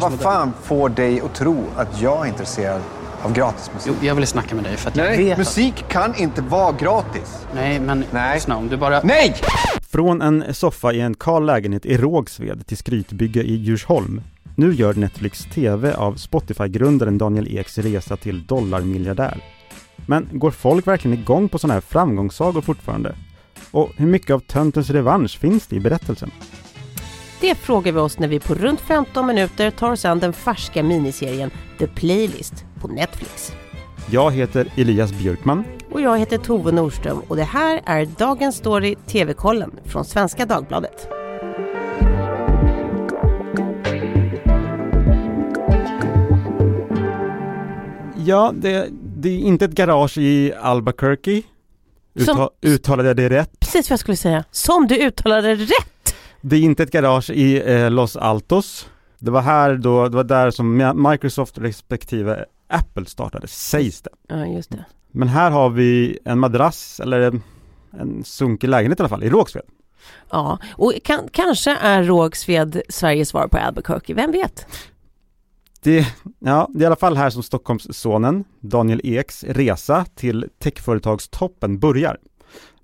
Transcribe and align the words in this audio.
Vad 0.00 0.20
fan 0.20 0.52
får 0.62 0.88
dig 0.88 1.20
att 1.20 1.34
tro 1.34 1.64
att 1.76 2.00
jag 2.00 2.24
är 2.26 2.28
intresserad 2.28 2.80
av 3.22 3.32
gratismusik? 3.32 3.92
Jo, 4.00 4.06
jag 4.06 4.14
ville 4.14 4.26
snacka 4.26 4.54
med 4.54 4.64
dig 4.64 4.76
för 4.76 4.90
att 4.90 4.96
jag 4.96 5.06
Nej, 5.06 5.24
vet 5.24 5.38
musik 5.38 5.84
kan 5.88 6.14
inte 6.14 6.42
vara 6.42 6.72
gratis. 6.72 7.46
Nej, 7.54 7.80
men 7.80 8.04
Nej. 8.10 8.34
lyssna 8.34 8.56
om 8.56 8.68
du 8.68 8.76
bara... 8.76 9.00
Nej! 9.02 9.34
Från 9.88 10.22
en 10.22 10.54
soffa 10.54 10.92
i 10.92 11.00
en 11.00 11.14
kal 11.14 11.46
lägenhet 11.46 11.86
i 11.86 11.96
Rågsved 11.96 12.66
till 12.66 12.76
skrytbygge 12.76 13.42
i 13.42 13.54
Djursholm. 13.54 14.22
Nu 14.56 14.72
gör 14.74 14.94
Netflix 14.94 15.44
TV 15.54 15.94
av 15.94 16.14
Spotify-grundaren 16.14 17.18
Daniel 17.18 17.58
Eks 17.58 17.78
resa 17.78 18.16
till 18.16 18.46
dollarmiljardär. 18.46 19.44
Men 19.96 20.28
går 20.32 20.50
folk 20.50 20.86
verkligen 20.86 21.18
igång 21.18 21.48
på 21.48 21.58
sådana 21.58 21.74
här 21.74 21.80
framgångssagor 21.80 22.60
fortfarande? 22.60 23.14
Och 23.70 23.90
hur 23.96 24.06
mycket 24.06 24.30
av 24.30 24.40
töntens 24.40 24.90
revansch 24.90 25.38
finns 25.38 25.66
det 25.66 25.76
i 25.76 25.80
berättelsen? 25.80 26.30
Det 27.40 27.54
frågar 27.54 27.92
vi 27.92 27.98
oss 27.98 28.18
när 28.18 28.28
vi 28.28 28.40
på 28.40 28.54
runt 28.54 28.80
15 28.80 29.26
minuter 29.26 29.70
tar 29.70 29.90
oss 29.92 30.04
an 30.04 30.18
den 30.20 30.32
färska 30.32 30.82
miniserien 30.82 31.50
The 31.78 31.86
Playlist 31.86 32.54
på 32.80 32.88
Netflix. 32.88 33.52
Jag 34.10 34.30
heter 34.32 34.66
Elias 34.76 35.12
Björkman. 35.12 35.64
Och 35.92 36.00
jag 36.00 36.18
heter 36.18 36.38
Tove 36.38 36.72
Nordström 36.72 37.18
och 37.28 37.36
det 37.36 37.42
här 37.44 37.80
är 37.86 38.06
Dagens 38.06 38.56
Story 38.56 38.96
TV-kollen 39.06 39.70
från 39.84 40.04
Svenska 40.04 40.46
Dagbladet. 40.46 41.08
Ja, 48.26 48.52
det, 48.56 48.88
det 49.16 49.28
är 49.28 49.38
inte 49.38 49.64
ett 49.64 49.70
garage 49.70 50.18
i 50.18 50.52
Albuquerque. 50.60 51.42
Utta, 52.14 52.34
Som- 52.34 52.48
Uttalade 52.62 53.08
jag 53.08 53.16
det 53.16 53.28
rätt? 53.30 53.60
Precis 53.60 53.90
vad 53.90 53.92
jag 53.92 54.00
skulle 54.00 54.16
säga. 54.16 54.44
Som 54.50 54.86
du 54.86 54.96
uttalade 55.06 55.54
rätt! 55.54 55.99
Det 56.40 56.56
är 56.56 56.60
inte 56.60 56.82
ett 56.82 56.90
garage 56.90 57.30
i 57.30 57.72
eh, 57.72 57.90
Los 57.90 58.16
Altos. 58.16 58.88
Det 59.18 59.30
var 59.30 59.40
här 59.40 59.74
då, 59.74 60.08
det 60.08 60.16
var 60.16 60.24
där 60.24 60.50
som 60.50 60.80
Mi- 60.80 61.10
Microsoft 61.10 61.58
respektive 61.58 62.44
Apple 62.68 63.06
startade, 63.06 63.48
sägs 63.48 64.02
det. 64.02 64.10
Ja, 64.28 64.46
just 64.46 64.70
det. 64.70 64.84
Men 65.12 65.28
här 65.28 65.50
har 65.50 65.70
vi 65.70 66.18
en 66.24 66.38
madrass, 66.38 67.00
eller 67.00 67.20
en, 67.20 67.42
en 67.90 68.24
sunkig 68.24 68.68
lägenhet 68.68 69.00
i 69.00 69.02
alla 69.02 69.08
fall, 69.08 69.22
i 69.24 69.30
Rågsved. 69.30 69.64
Ja, 70.30 70.58
och 70.76 70.92
kan, 71.04 71.28
kanske 71.32 71.76
är 71.76 72.02
Rågsved 72.02 72.82
Sveriges 72.88 73.28
svar 73.28 73.48
på 73.48 73.58
Albuquerque, 73.58 74.14
vem 74.14 74.32
vet? 74.32 74.66
Det, 75.82 76.06
ja, 76.38 76.68
det 76.70 76.78
är 76.78 76.82
i 76.82 76.86
alla 76.86 76.96
fall 76.96 77.16
här 77.16 77.30
som 77.30 77.42
Stockholmssonen, 77.42 78.44
Daniel 78.60 79.00
Eks, 79.04 79.44
resa 79.44 80.04
till 80.14 80.48
techföretagstoppen 80.58 81.78
börjar. 81.78 82.16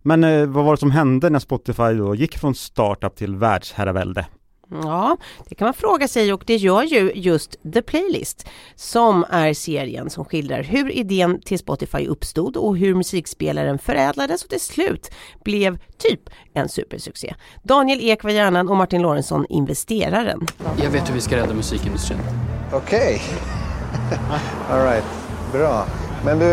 Men 0.06 0.24
eh, 0.24 0.46
vad 0.46 0.64
var 0.64 0.72
det 0.72 0.80
som 0.80 0.90
hände 0.90 1.30
när 1.30 1.38
Spotify 1.38 1.92
då 1.92 2.14
gick 2.14 2.38
från 2.38 2.54
startup 2.54 3.16
till 3.16 3.36
världsherravälde? 3.36 4.26
Ja, 4.70 5.16
det 5.48 5.54
kan 5.54 5.66
man 5.66 5.74
fråga 5.74 6.08
sig 6.08 6.32
och 6.32 6.42
det 6.46 6.56
gör 6.56 6.82
ju 6.82 7.12
just 7.14 7.56
The 7.72 7.82
Playlist 7.82 8.48
som 8.74 9.24
är 9.30 9.54
serien 9.54 10.10
som 10.10 10.24
skildrar 10.24 10.62
hur 10.62 10.90
idén 10.90 11.40
till 11.40 11.58
Spotify 11.58 12.06
uppstod 12.06 12.56
och 12.56 12.76
hur 12.76 12.94
musikspelaren 12.94 13.78
förädlades 13.78 14.44
och 14.44 14.50
till 14.50 14.60
slut 14.60 15.10
blev 15.44 15.78
typ 15.98 16.20
en 16.54 16.68
supersuccé. 16.68 17.34
Daniel 17.62 18.00
Ek 18.00 18.24
var 18.24 18.30
hjärnan 18.30 18.68
och 18.68 18.76
Martin 18.76 19.02
Lorentzon 19.02 19.46
investeraren. 19.48 20.46
Jag 20.82 20.90
vet 20.90 21.08
hur 21.08 21.14
vi 21.14 21.20
ska 21.20 21.36
rädda 21.36 21.54
musikindustrin. 21.54 22.18
Okej. 22.72 23.22
All 24.70 24.82
right. 24.82 25.04
Bra. 25.52 25.86
Men 26.24 26.38
du, 26.38 26.46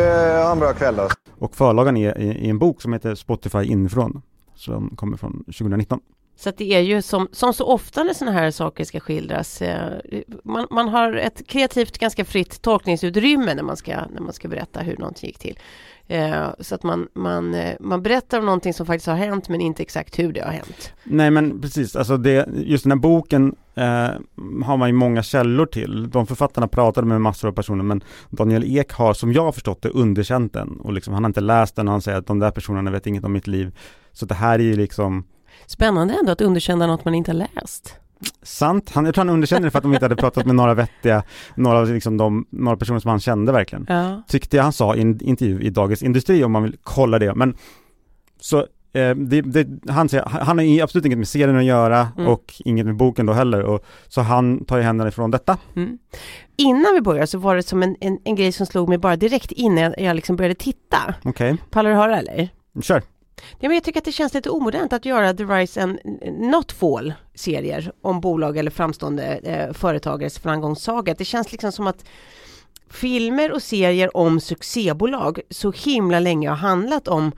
ha 0.43 0.51
en 0.51 0.59
bra 0.59 0.73
kväll 0.73 0.95
då. 0.95 1.09
Och 1.43 1.55
förlagan 1.55 1.97
är 1.97 2.17
i, 2.17 2.25
i 2.25 2.49
en 2.49 2.59
bok 2.59 2.81
som 2.81 2.93
heter 2.93 3.15
Spotify 3.15 3.63
inifrån, 3.63 4.21
som 4.55 4.95
kommer 4.95 5.17
från 5.17 5.43
2019. 5.43 5.99
Så 6.35 6.49
att 6.49 6.57
det 6.57 6.73
är 6.73 6.79
ju 6.79 7.01
som, 7.01 7.27
som 7.31 7.53
så 7.53 7.65
ofta 7.65 8.03
när 8.03 8.13
sådana 8.13 8.37
här 8.37 8.51
saker 8.51 8.83
ska 8.83 8.99
skildras, 8.99 9.61
eh, 9.61 9.99
man, 10.43 10.67
man 10.71 10.89
har 10.89 11.13
ett 11.13 11.47
kreativt 11.47 11.97
ganska 11.97 12.25
fritt 12.25 12.61
tolkningsutrymme 12.61 13.53
när 13.53 13.63
man 13.63 13.77
ska, 13.77 13.91
när 13.91 14.21
man 14.21 14.33
ska 14.33 14.47
berätta 14.47 14.79
hur 14.79 14.97
någonting 14.97 15.27
gick 15.27 15.39
till. 15.39 15.59
Eh, 16.07 16.47
så 16.59 16.75
att 16.75 16.83
man, 16.83 17.07
man, 17.13 17.53
eh, 17.53 17.75
man 17.79 18.03
berättar 18.03 18.39
om 18.39 18.45
någonting 18.45 18.73
som 18.73 18.85
faktiskt 18.85 19.07
har 19.07 19.15
hänt 19.15 19.49
men 19.49 19.61
inte 19.61 19.83
exakt 19.83 20.19
hur 20.19 20.33
det 20.33 20.41
har 20.41 20.51
hänt. 20.51 20.93
Nej 21.03 21.31
men 21.31 21.61
precis, 21.61 21.95
alltså 21.95 22.17
det, 22.17 22.47
just 22.53 22.83
den 22.83 22.91
här 22.91 22.99
boken 22.99 23.55
eh, 23.75 23.83
har 24.65 24.77
man 24.77 24.89
ju 24.89 24.93
många 24.93 25.23
källor 25.23 25.65
till. 25.65 26.09
De 26.09 26.27
författarna 26.27 26.67
pratade 26.67 27.07
med 27.07 27.21
massor 27.21 27.47
av 27.47 27.51
personer 27.51 27.83
men 27.83 28.03
Daniel 28.29 28.77
Ek 28.77 28.91
har 28.91 29.13
som 29.13 29.33
jag 29.33 29.43
har 29.43 29.51
förstått 29.51 29.81
det 29.81 29.89
underkänt 29.89 30.53
den 30.53 30.79
och 30.79 30.93
liksom, 30.93 31.13
han 31.13 31.23
har 31.23 31.29
inte 31.29 31.41
läst 31.41 31.75
den 31.75 31.87
och 31.87 31.91
han 31.91 32.01
säger 32.01 32.17
att 32.17 32.27
de 32.27 32.39
där 32.39 32.51
personerna 32.51 32.91
vet 32.91 33.07
inget 33.07 33.23
om 33.23 33.33
mitt 33.33 33.47
liv. 33.47 33.77
Så 34.11 34.25
det 34.25 34.35
här 34.35 34.59
är 34.59 34.63
ju 34.63 34.75
liksom 34.75 35.25
Spännande 35.65 36.13
ändå 36.19 36.31
att 36.31 36.41
underkänna 36.41 36.87
något 36.87 37.05
man 37.05 37.15
inte 37.15 37.31
har 37.31 37.47
läst. 37.55 37.95
sant. 38.43 38.91
Han, 38.93 39.05
jag 39.05 39.15
tror 39.15 39.25
han 39.25 39.33
underkänner 39.33 39.63
det 39.63 39.71
för 39.71 39.77
att 39.77 39.83
de 39.83 39.93
inte 39.93 40.05
hade 40.05 40.15
pratat 40.15 40.45
med 40.45 40.55
några 40.55 40.73
vettiga, 40.73 41.23
några, 41.55 41.83
liksom 41.83 42.17
de, 42.17 42.45
några 42.49 42.77
personer 42.77 42.99
som 42.99 43.09
han 43.09 43.19
kände 43.19 43.51
verkligen. 43.51 43.85
Ja. 43.89 44.23
Tyckte 44.27 44.57
jag 44.57 44.63
han 44.63 44.73
sa 44.73 44.95
i 44.95 45.01
en 45.01 45.21
intervju 45.23 45.61
i 45.61 45.69
Dagens 45.69 46.03
Industri 46.03 46.43
om 46.43 46.51
man 46.51 46.63
vill 46.63 46.75
kolla 46.83 47.19
det. 47.19 47.35
Men 47.35 47.55
så 48.41 48.57
eh, 48.93 49.15
det, 49.15 49.41
det, 49.41 49.67
han 49.91 50.09
säger, 50.09 50.25
han 50.25 50.57
har 50.57 50.81
absolut 50.83 51.05
inget 51.05 51.17
med 51.17 51.27
serien 51.27 51.57
att 51.57 51.63
göra 51.63 52.07
Mm. 52.17 52.27
och 52.27 52.53
inget 52.65 52.85
med 52.85 52.95
boken 52.95 53.25
då 53.25 53.33
heller. 53.33 53.61
Och, 53.63 53.85
så 54.07 54.21
han 54.21 54.65
tar 54.65 54.77
ju 54.77 54.83
händerna 54.83 55.07
ifrån 55.09 55.31
detta. 55.31 55.57
Mm. 55.75 55.97
Innan 56.57 56.93
vi 56.93 57.01
börjar 57.01 57.25
så 57.25 57.37
var 57.37 57.55
det 57.55 57.63
som 57.63 57.83
en, 57.83 57.95
en, 57.99 58.17
en 58.23 58.35
grej 58.35 58.51
som 58.51 58.65
slog 58.65 58.89
mig 58.89 58.97
bara 58.97 59.15
direkt 59.15 59.51
innan 59.51 59.93
jag 59.97 60.15
liksom 60.15 60.35
började 60.35 60.55
titta. 60.55 60.97
Okej, 61.23 61.57
Pallar 61.71 61.89
du 61.89 61.95
höra 61.95 62.17
eller? 62.19 62.49
kör. 62.81 63.01
Ja, 63.59 63.69
men 63.69 63.73
jag 63.73 63.83
tycker 63.83 63.99
att 63.99 64.05
det 64.05 64.11
känns 64.11 64.33
lite 64.33 64.49
omodernt 64.49 64.93
att 64.93 65.05
göra 65.05 65.33
The 65.33 65.43
Rise 65.43 65.83
and 65.83 65.99
Not 66.39 66.71
Fall 66.71 67.13
serier 67.35 67.91
om 68.01 68.21
bolag 68.21 68.57
eller 68.57 68.71
framstående 68.71 69.23
eh, 69.23 69.73
företagares 69.73 70.39
framgångssaga. 70.39 71.13
Det 71.17 71.25
känns 71.25 71.51
liksom 71.51 71.71
som 71.71 71.87
att 71.87 72.05
filmer 72.89 73.51
och 73.51 73.63
serier 73.63 74.17
om 74.17 74.39
succébolag 74.39 75.39
så 75.49 75.71
himla 75.71 76.19
länge 76.19 76.49
har 76.49 76.55
handlat 76.55 77.07
om 77.07 77.31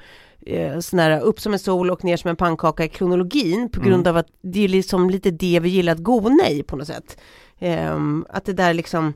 eh, 0.45 0.79
sån 0.79 0.99
här 0.99 1.19
upp 1.19 1.39
som 1.39 1.53
en 1.53 1.59
sol 1.59 1.91
och 1.91 2.03
ner 2.03 2.17
som 2.17 2.29
en 2.29 2.35
pannkaka 2.35 2.83
i 2.83 2.89
kronologin 2.89 3.69
på 3.69 3.81
grund 3.81 4.07
av 4.07 4.17
att 4.17 4.27
det 4.41 4.63
är 4.63 4.67
liksom 4.67 5.09
lite 5.09 5.31
det 5.31 5.59
vi 5.59 5.69
gillar 5.69 5.93
att 5.93 5.99
gona 5.99 6.49
i 6.49 6.63
på 6.63 6.75
något 6.75 6.87
sätt. 6.87 7.17
Ehm, 7.59 8.25
att 8.29 8.45
det 8.45 8.53
där 8.53 8.73
liksom 8.73 9.13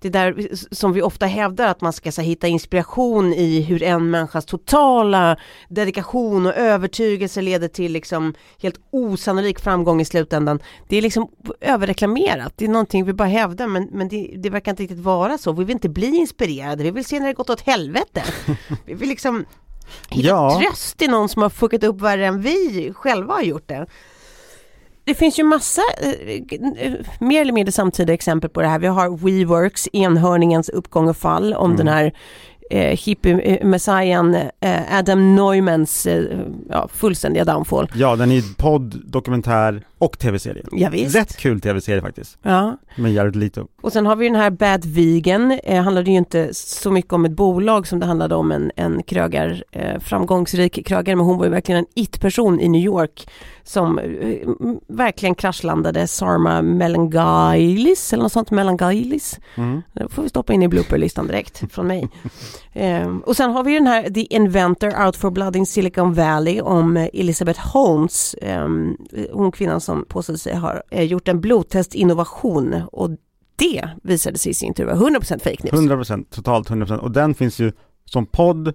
det 0.00 0.08
där 0.08 0.48
som 0.74 0.92
vi 0.92 1.02
ofta 1.02 1.26
hävdar 1.26 1.66
att 1.68 1.80
man 1.80 1.92
ska 1.92 2.12
så, 2.12 2.22
hitta 2.22 2.46
inspiration 2.48 3.32
i 3.32 3.60
hur 3.60 3.82
en 3.82 4.10
människas 4.10 4.44
totala 4.44 5.36
dedikation 5.68 6.46
och 6.46 6.54
övertygelse 6.54 7.42
leder 7.42 7.68
till 7.68 7.92
liksom 7.92 8.34
helt 8.62 8.80
osannolik 8.90 9.60
framgång 9.60 10.00
i 10.00 10.04
slutändan. 10.04 10.60
Det 10.88 10.96
är 10.96 11.02
liksom 11.02 11.28
överreklamerat, 11.60 12.52
det 12.56 12.64
är 12.64 12.68
någonting 12.68 13.04
vi 13.04 13.12
bara 13.12 13.28
hävdar 13.28 13.66
men, 13.66 13.88
men 13.92 14.08
det, 14.08 14.34
det 14.36 14.50
verkar 14.50 14.72
inte 14.72 14.82
riktigt 14.82 14.98
vara 14.98 15.38
så. 15.38 15.52
Vi 15.52 15.64
vill 15.64 15.74
inte 15.76 15.88
bli 15.88 16.16
inspirerade, 16.16 16.84
vi 16.84 16.90
vill 16.90 17.04
se 17.04 17.20
när 17.20 17.26
det 17.26 17.32
gått 17.32 17.50
åt 17.50 17.60
helvete. 17.60 18.24
Vi 18.84 18.94
vill 18.94 19.08
liksom 19.08 19.44
hitta 20.08 20.28
Ja. 20.28 20.60
tröst 20.60 21.02
i 21.02 21.08
någon 21.08 21.28
som 21.28 21.42
har 21.42 21.50
fuckat 21.50 21.84
upp 21.84 22.00
värre 22.00 22.26
än 22.26 22.40
vi 22.42 22.92
själva 22.94 23.34
har 23.34 23.42
gjort 23.42 23.68
det. 23.68 23.86
Det 25.06 25.14
finns 25.14 25.38
ju 25.38 25.44
massa 25.44 25.82
eh, 26.02 26.40
eh, 26.78 26.92
mer 27.20 27.40
eller 27.40 27.52
mindre 27.52 27.72
samtida 27.72 28.12
exempel 28.12 28.50
på 28.50 28.62
det 28.62 28.68
här. 28.68 28.78
Vi 28.78 28.86
har 28.86 29.16
WeWorks, 29.16 29.88
enhörningens 29.92 30.68
uppgång 30.68 31.08
och 31.08 31.16
fall 31.16 31.54
om 31.54 31.76
den 31.76 31.88
här 31.88 32.12
eh, 32.70 32.96
hippie-messian 32.96 34.34
eh, 34.34 34.98
Adam 34.98 35.34
Neumanns 35.34 36.06
eh, 36.06 36.38
ja, 36.70 36.88
fullständiga 36.92 37.44
downfall. 37.44 37.88
Ja, 37.94 38.16
den 38.16 38.30
är 38.30 38.34
ju 38.34 38.42
podd, 38.56 39.02
dokumentär 39.06 39.86
och 39.98 40.18
tv-serie. 40.18 40.64
Ja, 40.72 40.88
visst. 40.90 41.16
Rätt 41.16 41.36
kul 41.36 41.60
tv-serie 41.60 42.00
faktiskt. 42.00 42.38
Ja. 42.42 42.76
Med 42.96 43.12
Jared 43.12 43.36
Leto. 43.36 43.66
Och 43.82 43.92
sen 43.92 44.06
har 44.06 44.16
vi 44.16 44.26
den 44.26 44.36
här 44.36 44.50
Bad 44.50 44.84
Vegan, 44.84 45.58
eh, 45.64 45.82
handlade 45.82 46.10
ju 46.10 46.16
inte 46.16 46.54
så 46.54 46.90
mycket 46.90 47.12
om 47.12 47.24
ett 47.24 47.32
bolag 47.32 47.86
som 47.86 48.00
det 48.00 48.06
handlade 48.06 48.34
om 48.34 48.52
en, 48.52 48.70
en 48.76 49.02
krögar, 49.02 49.64
eh, 49.72 50.00
framgångsrik 50.00 50.86
krögare, 50.86 51.16
men 51.16 51.26
hon 51.26 51.38
var 51.38 51.44
ju 51.44 51.50
verkligen 51.50 51.78
en 51.78 51.86
it-person 51.94 52.60
i 52.60 52.68
New 52.68 52.82
York 52.82 53.28
som 53.64 53.98
eh, 53.98 54.48
verkligen 54.86 55.34
kraschlandade 55.34 56.06
Sarma 56.06 56.62
Melangailis, 56.62 58.12
eller 58.12 58.22
något 58.22 58.32
sånt, 58.32 58.50
Melangailis. 58.50 59.40
Mm. 59.54 59.82
Det 59.92 60.08
får 60.08 60.22
vi 60.22 60.28
stoppa 60.28 60.52
in 60.52 60.62
i 60.62 60.68
blooperlistan 60.68 61.26
direkt 61.26 61.72
från 61.72 61.86
mig. 61.86 62.08
Ehm, 62.72 63.20
och 63.20 63.36
sen 63.36 63.50
har 63.50 63.64
vi 63.64 63.74
den 63.74 63.86
här 63.86 64.10
The 64.10 64.20
Inventor 64.20 65.04
Out 65.06 65.16
for 65.16 65.30
Blood 65.30 65.56
in 65.56 65.66
Silicon 65.66 66.14
Valley 66.14 66.60
om 66.60 66.96
eh, 66.96 67.08
Elizabeth 67.12 67.60
Holmes, 67.60 68.34
ehm, 68.42 68.96
hon 69.32 69.52
kvinnan 69.52 69.80
som 69.80 70.04
påstår 70.08 70.34
sig 70.34 70.56
ha 70.56 70.82
eh, 70.90 71.02
gjort 71.02 71.28
en 71.28 71.40
blodtestinnovation 71.40 72.82
och 72.92 73.10
det 73.56 73.88
visade 74.02 74.38
sig 74.38 74.50
i 74.50 74.54
sin 74.54 74.74
tur 74.74 74.84
vara 74.84 74.96
100% 74.96 75.38
fake 75.38 75.62
news. 75.62 76.08
100% 76.08 76.24
totalt 76.30 76.70
100% 76.70 76.98
och 76.98 77.10
den 77.10 77.34
finns 77.34 77.58
ju 77.58 77.72
som 78.04 78.26
podd, 78.26 78.68
eh, 78.68 78.74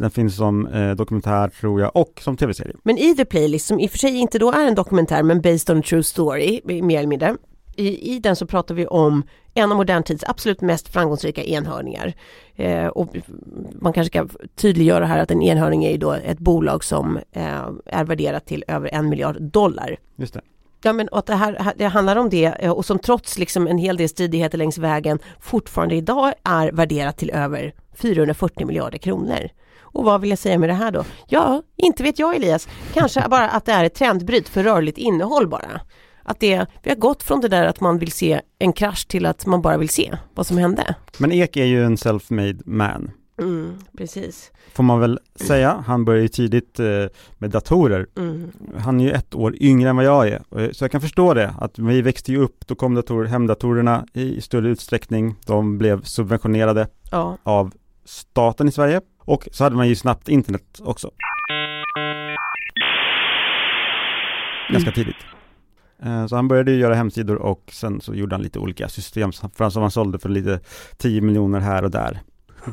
den 0.00 0.10
finns 0.10 0.36
som 0.36 0.66
eh, 0.66 0.90
dokumentär 0.90 1.48
tror 1.48 1.80
jag 1.80 1.96
och 1.96 2.20
som 2.20 2.36
tv-serie. 2.36 2.76
Men 2.82 2.98
i 2.98 3.14
The 3.14 3.24
Playlist, 3.24 3.66
som 3.66 3.80
i 3.80 3.86
och 3.86 3.90
för 3.90 3.98
sig 3.98 4.16
inte 4.16 4.38
då 4.38 4.52
är 4.52 4.66
en 4.66 4.74
dokumentär 4.74 5.22
men 5.22 5.40
based 5.40 5.70
on 5.70 5.78
a 5.78 5.82
true 5.86 6.02
story, 6.02 6.60
mer 6.64 6.98
eller 6.98 7.08
mindre, 7.08 7.36
i, 7.76 8.14
i 8.14 8.18
den 8.18 8.36
så 8.36 8.46
pratar 8.46 8.74
vi 8.74 8.86
om 8.86 9.22
en 9.56 9.72
av 9.72 9.76
modern 9.76 10.02
tids 10.02 10.24
absolut 10.26 10.60
mest 10.60 10.88
framgångsrika 10.88 11.44
enhörningar. 11.44 12.14
Eh, 12.56 12.86
och 12.86 13.16
man 13.72 13.92
kanske 13.92 14.10
ska 14.10 14.28
tydliggöra 14.54 15.06
här 15.06 15.18
att 15.18 15.30
en 15.30 15.42
enhörning 15.42 15.84
är 15.84 15.90
ju 15.90 15.96
då 15.96 16.12
ett 16.12 16.38
bolag 16.38 16.84
som 16.84 17.16
eh, 17.32 17.68
är 17.86 18.04
värderat 18.04 18.46
till 18.46 18.64
över 18.68 18.94
en 18.94 19.08
miljard 19.08 19.42
dollar. 19.42 19.96
Just 20.16 20.34
det. 20.34 20.40
Ja 20.82 20.92
men 20.92 21.08
och 21.08 21.18
att 21.18 21.26
det 21.26 21.34
här 21.34 21.72
det 21.76 21.84
handlar 21.84 22.16
om 22.16 22.30
det 22.30 22.44
eh, 22.44 22.70
och 22.70 22.84
som 22.84 22.98
trots 22.98 23.38
liksom 23.38 23.66
en 23.66 23.78
hel 23.78 23.96
del 23.96 24.08
stridigheter 24.08 24.58
längs 24.58 24.78
vägen 24.78 25.18
fortfarande 25.40 25.94
idag 25.94 26.32
är 26.44 26.72
värderat 26.72 27.16
till 27.16 27.30
över 27.30 27.74
440 27.94 28.66
miljarder 28.66 28.98
kronor. 28.98 29.48
Och 29.96 30.04
vad 30.04 30.20
vill 30.20 30.30
jag 30.30 30.38
säga 30.38 30.58
med 30.58 30.68
det 30.68 30.74
här 30.74 30.90
då? 30.90 31.04
Ja, 31.26 31.62
inte 31.76 32.02
vet 32.02 32.18
jag 32.18 32.36
Elias. 32.36 32.68
Kanske 32.92 33.28
bara 33.28 33.48
att 33.48 33.64
det 33.64 33.72
är 33.72 33.84
ett 33.84 33.94
trendbryt 33.94 34.48
för 34.48 34.62
rörligt 34.62 34.98
innehåll 34.98 35.48
bara. 35.48 35.80
Att 36.28 36.40
det, 36.40 36.66
vi 36.82 36.90
har 36.90 36.96
gått 36.96 37.22
från 37.22 37.40
det 37.40 37.48
där 37.48 37.66
att 37.66 37.80
man 37.80 37.98
vill 37.98 38.12
se 38.12 38.40
en 38.58 38.72
krasch 38.72 39.08
till 39.08 39.26
att 39.26 39.46
man 39.46 39.62
bara 39.62 39.76
vill 39.78 39.88
se 39.88 40.16
vad 40.34 40.46
som 40.46 40.58
hände. 40.58 40.94
Men 41.18 41.32
Ek 41.32 41.56
är 41.56 41.64
ju 41.64 41.84
en 41.84 41.96
self-made 41.96 42.62
man. 42.66 43.10
Mm, 43.40 43.78
precis. 43.98 44.52
Får 44.72 44.82
man 44.82 45.00
väl 45.00 45.18
säga. 45.34 45.84
Han 45.86 46.04
började 46.04 46.22
ju 46.22 46.28
tidigt 46.28 46.80
eh, 46.80 46.86
med 47.38 47.50
datorer. 47.50 48.06
Mm. 48.16 48.52
Han 48.78 49.00
är 49.00 49.04
ju 49.04 49.10
ett 49.10 49.34
år 49.34 49.54
yngre 49.62 49.90
än 49.90 49.96
vad 49.96 50.04
jag 50.04 50.28
är. 50.28 50.42
Eh, 50.58 50.70
Så 50.72 50.84
jag 50.84 50.90
kan 50.90 51.00
förstå 51.00 51.34
det, 51.34 51.54
att 51.60 51.78
vi 51.78 52.02
växte 52.02 52.32
ju 52.32 52.38
upp, 52.38 52.66
då 52.66 52.74
kom 52.74 52.94
datorer, 52.94 53.26
hemdatorerna 53.28 54.06
i 54.12 54.40
större 54.40 54.68
utsträckning. 54.68 55.34
De 55.46 55.78
blev 55.78 56.02
subventionerade 56.02 56.88
Ja, 57.10 57.38
av 57.42 57.72
staten 58.04 58.68
i 58.68 58.72
Sverige. 58.72 59.00
Och 59.20 59.48
så 59.52 59.64
hade 59.64 59.76
man 59.76 59.88
ju 59.88 59.94
snabbt 59.96 60.28
internet 60.28 60.80
också. 60.84 61.10
Ganska 64.72 64.90
tidigt. 64.92 65.16
Eh, 66.02 66.26
Så 66.26 66.36
han 66.36 66.48
började 66.48 66.70
ju 66.72 66.78
göra 66.78 66.94
hemsidor 66.94 67.36
och 67.36 67.62
sen 67.72 68.00
så 68.00 68.14
gjorde 68.14 68.34
han 68.34 68.42
lite 68.42 68.58
olika 68.58 68.88
system 68.88 69.32
som 69.32 69.50
han 69.82 69.90
sålde 69.90 70.18
för 70.18 70.28
lite 70.28 70.60
10 70.96 71.20
miljoner 71.20 71.60
här 71.60 71.82
och 71.84 71.90
där. 71.90 72.20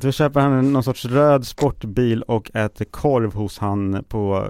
Då 0.01 0.11
köper 0.11 0.39
han 0.39 0.73
någon 0.73 0.83
sorts 0.83 1.05
röd 1.05 1.47
sportbil 1.47 2.21
och 2.23 2.51
äter 2.55 2.85
korv 2.85 3.33
hos 3.33 3.57
han 3.59 4.03
på 4.07 4.47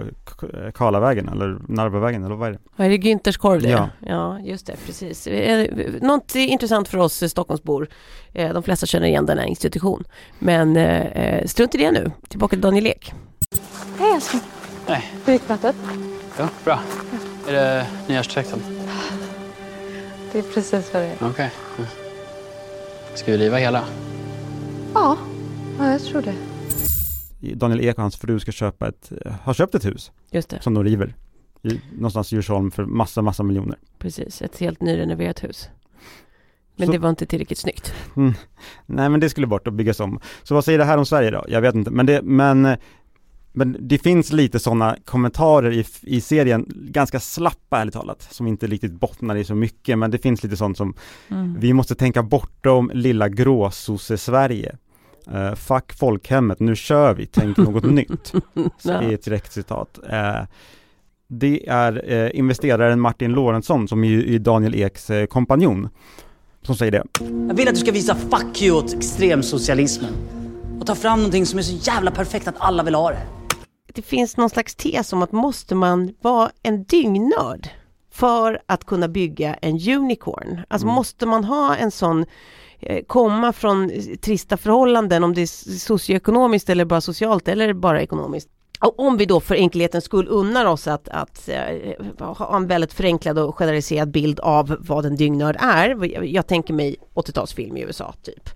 Karlavägen 0.74 1.28
eller 1.28 1.58
Narvavägen 1.68 2.24
eller 2.24 2.34
vad 2.34 2.48
är 2.48 2.52
det? 2.52 2.58
vad 2.76 2.86
är 2.86 2.90
det 2.90 2.96
Günthers 2.96 3.38
korv 3.38 3.62
det? 3.62 3.68
Ja. 3.68 3.88
ja, 4.00 4.40
just 4.40 4.66
det, 4.66 4.76
precis. 4.86 5.26
Eh, 5.26 5.68
Något 6.02 6.34
intressant 6.34 6.88
för 6.88 6.98
oss 6.98 7.30
Stockholmsbor. 7.30 7.88
Eh, 8.32 8.52
De 8.52 8.62
flesta 8.62 8.86
känner 8.86 9.06
igen 9.06 9.26
denna 9.26 9.46
institution. 9.46 10.04
Men 10.38 10.76
eh, 10.76 11.00
eh, 11.06 11.46
strunt 11.46 11.74
i 11.74 11.78
det 11.78 11.90
nu. 11.92 12.10
Tillbaka 12.28 12.50
till 12.50 12.60
Daniel 12.60 12.86
Ek. 12.86 13.12
Hej 13.98 14.12
älskling. 14.14 14.42
Nej. 14.88 15.12
Hur 15.24 15.32
gick 15.32 15.48
mötet? 15.48 15.76
Ja, 16.38 16.48
bra. 16.64 16.80
Är 17.48 17.52
det 17.52 17.86
nyårsdräkten? 18.08 18.58
Det 20.32 20.38
är 20.38 20.42
precis 20.42 20.92
vad 20.94 21.02
det 21.02 21.06
är. 21.08 21.16
Okej. 21.30 21.50
Ja. 21.78 21.84
Ska 23.14 23.32
vi 23.32 23.38
riva 23.38 23.56
hela? 23.56 23.84
Ja, 24.94 25.18
ja 25.78 25.90
jag 25.92 26.02
tror 26.02 26.22
det. 26.22 26.34
Daniel 27.54 27.80
Ek 27.80 27.96
och 27.96 28.02
hans 28.02 28.16
fru 28.16 28.40
ska 28.40 28.52
köpa 28.52 28.88
ett, 28.88 29.12
har 29.42 29.54
köpt 29.54 29.74
ett 29.74 29.84
hus 29.84 30.12
Just 30.30 30.48
det, 30.48 30.62
som 30.62 30.74
de 30.74 30.84
river. 30.84 31.14
I, 31.62 31.80
någonstans 31.92 32.32
i 32.32 32.36
Djursholm 32.36 32.70
för 32.70 32.84
massa, 32.84 33.22
massa 33.22 33.42
miljoner. 33.42 33.78
precis. 33.98 34.42
Ett 34.42 34.58
helt 34.58 34.80
nyrenoverat 34.82 35.44
hus. 35.44 35.68
Men 36.76 36.86
Så- 36.86 36.92
det 36.92 36.98
var 36.98 37.10
inte 37.10 37.26
tillräckligt 37.26 37.58
snyggt. 37.58 37.94
Nej 38.86 39.08
men 39.08 39.20
det 39.20 39.30
skulle 39.30 39.46
bort 39.46 39.66
och 39.66 39.72
byggas 39.72 40.00
om. 40.00 40.20
Så 40.42 40.54
vad 40.54 40.64
säger 40.64 40.78
det 40.78 40.84
här 40.84 40.98
om 40.98 41.06
Sverige 41.06 41.30
då? 41.30 41.44
Jag 41.48 41.60
vet 41.60 41.74
inte, 41.74 41.90
men 41.90 42.06
det, 42.06 42.22
men, 42.22 42.76
men 43.56 43.76
det 43.80 43.98
finns 43.98 44.32
lite 44.32 44.58
sådana 44.58 44.96
kommentarer 45.04 45.72
i, 45.72 45.84
i 46.02 46.20
serien, 46.20 46.66
ganska 46.68 47.20
slappa 47.20 47.80
ärligt 47.80 47.94
talat, 47.94 48.28
som 48.30 48.46
inte 48.46 48.66
riktigt 48.66 48.92
bottnar 48.92 49.36
i 49.36 49.44
så 49.44 49.54
mycket, 49.54 49.98
men 49.98 50.10
det 50.10 50.18
finns 50.18 50.42
lite 50.42 50.56
sånt 50.56 50.76
som 50.76 50.94
vi 51.58 51.72
måste 51.72 51.94
tänka 51.94 52.22
bortom 52.22 52.90
lilla 52.94 53.28
gråsosse-Sverige. 53.28 54.76
Uh, 55.34 55.54
fuck 55.54 55.92
folkhemmet, 55.92 56.60
nu 56.60 56.76
kör 56.76 57.14
vi, 57.14 57.26
tänk 57.26 57.56
något 57.56 57.84
nytt. 57.90 58.32
Ja. 58.82 59.02
är 59.02 59.12
ett 59.12 59.24
direkt 59.24 59.52
citat. 59.52 59.98
Eh, 60.10 60.42
det 61.28 61.68
är 61.68 62.12
eh, 62.12 62.38
investeraren 62.38 63.00
Martin 63.00 63.32
Lorentzon 63.32 63.88
som 63.88 64.04
är, 64.04 64.28
är 64.28 64.38
Daniel 64.38 64.74
Eks 64.74 65.10
eh, 65.10 65.26
kompanjon 65.26 65.88
som 66.62 66.76
säger 66.76 66.92
det. 66.92 67.04
Jag 67.48 67.54
vill 67.54 67.68
att 67.68 67.74
du 67.74 67.80
ska 67.80 67.92
visa 67.92 68.14
fuck 68.14 68.62
you 68.62 68.76
åt 68.78 68.94
extremsocialismen. 68.94 70.12
Och 70.80 70.86
ta 70.86 70.94
fram 70.94 71.18
någonting 71.18 71.46
som 71.46 71.58
är 71.58 71.62
så 71.62 71.90
jävla 71.90 72.10
perfekt 72.10 72.48
att 72.48 72.54
alla 72.58 72.82
vill 72.82 72.94
ha 72.94 73.10
det. 73.10 73.43
Det 73.94 74.02
finns 74.02 74.36
någon 74.36 74.50
slags 74.50 74.74
tes 74.74 75.12
om 75.12 75.22
att 75.22 75.32
måste 75.32 75.74
man 75.74 76.14
vara 76.20 76.50
en 76.62 76.84
dyngnörd 76.84 77.68
för 78.10 78.60
att 78.66 78.84
kunna 78.84 79.08
bygga 79.08 79.54
en 79.54 79.74
unicorn? 79.74 80.60
Alltså 80.68 80.86
måste 80.86 81.26
man 81.26 81.44
ha 81.44 81.76
en 81.76 81.90
sån 81.90 82.24
eh, 82.80 83.04
komma 83.06 83.52
från 83.52 83.90
eh, 83.90 84.02
trista 84.20 84.56
förhållanden 84.56 85.24
om 85.24 85.34
det 85.34 85.42
är 85.42 85.78
socioekonomiskt 85.78 86.70
eller 86.70 86.84
bara 86.84 87.00
socialt 87.00 87.48
eller 87.48 87.72
bara 87.72 88.02
ekonomiskt. 88.02 88.48
Och 88.80 89.00
om 89.00 89.16
vi 89.16 89.26
då 89.26 89.40
för 89.40 89.54
enkelhetens 89.54 90.04
skull 90.04 90.28
unnar 90.30 90.64
oss 90.64 90.86
att, 90.86 91.08
att 91.08 91.48
eh, 91.48 91.66
ha 92.18 92.56
en 92.56 92.66
väldigt 92.66 92.92
förenklad 92.92 93.38
och 93.38 93.58
generaliserad 93.58 94.10
bild 94.10 94.40
av 94.40 94.76
vad 94.80 95.06
en 95.06 95.16
dyngnörd 95.16 95.56
är. 95.60 96.12
Jag, 96.12 96.26
jag 96.26 96.46
tänker 96.46 96.74
mig 96.74 96.96
80-talsfilm 97.14 97.78
i 97.78 97.82
USA 97.82 98.14
typ. 98.22 98.50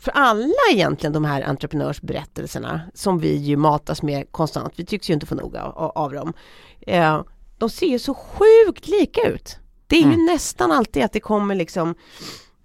För 0.00 0.10
alla 0.10 0.54
egentligen 0.72 1.12
de 1.12 1.24
här 1.24 1.42
entreprenörsberättelserna 1.42 2.80
som 2.94 3.18
vi 3.18 3.36
ju 3.36 3.56
matas 3.56 4.02
med 4.02 4.32
konstant, 4.32 4.72
vi 4.76 4.84
tycks 4.84 5.10
ju 5.10 5.14
inte 5.14 5.26
få 5.26 5.34
nog 5.34 5.56
av, 5.56 5.92
av 5.94 6.12
dem. 6.12 6.32
Eh, 6.80 7.22
de 7.58 7.70
ser 7.70 7.86
ju 7.86 7.98
så 7.98 8.14
sjukt 8.14 8.88
lika 8.88 9.20
ut. 9.20 9.58
Det 9.86 9.96
är 9.96 10.00
ju 10.00 10.16
nästan 10.16 10.72
alltid 10.72 11.04
att 11.04 11.12
det 11.12 11.20
kommer 11.20 11.54
liksom 11.54 11.94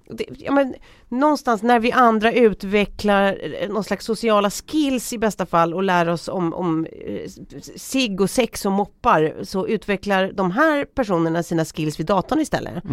det, 0.09 0.25
ja, 0.37 0.51
men, 0.51 0.75
någonstans 1.09 1.63
när 1.63 1.79
vi 1.79 1.91
andra 1.91 2.31
utvecklar 2.31 3.37
eh, 3.61 3.69
någon 3.69 3.83
slags 3.83 4.05
sociala 4.05 4.49
skills 4.49 5.13
i 5.13 5.17
bästa 5.17 5.45
fall 5.45 5.73
och 5.73 5.83
lär 5.83 6.09
oss 6.09 6.27
om, 6.27 6.53
om 6.53 6.85
eh, 6.85 7.29
sig 7.75 8.17
och 8.19 8.29
sex 8.29 8.65
och 8.65 8.71
moppar 8.71 9.33
så 9.43 9.67
utvecklar 9.67 10.31
de 10.31 10.51
här 10.51 10.85
personerna 10.85 11.43
sina 11.43 11.65
skills 11.65 11.99
vid 11.99 12.05
datorn 12.05 12.41
istället. 12.41 12.83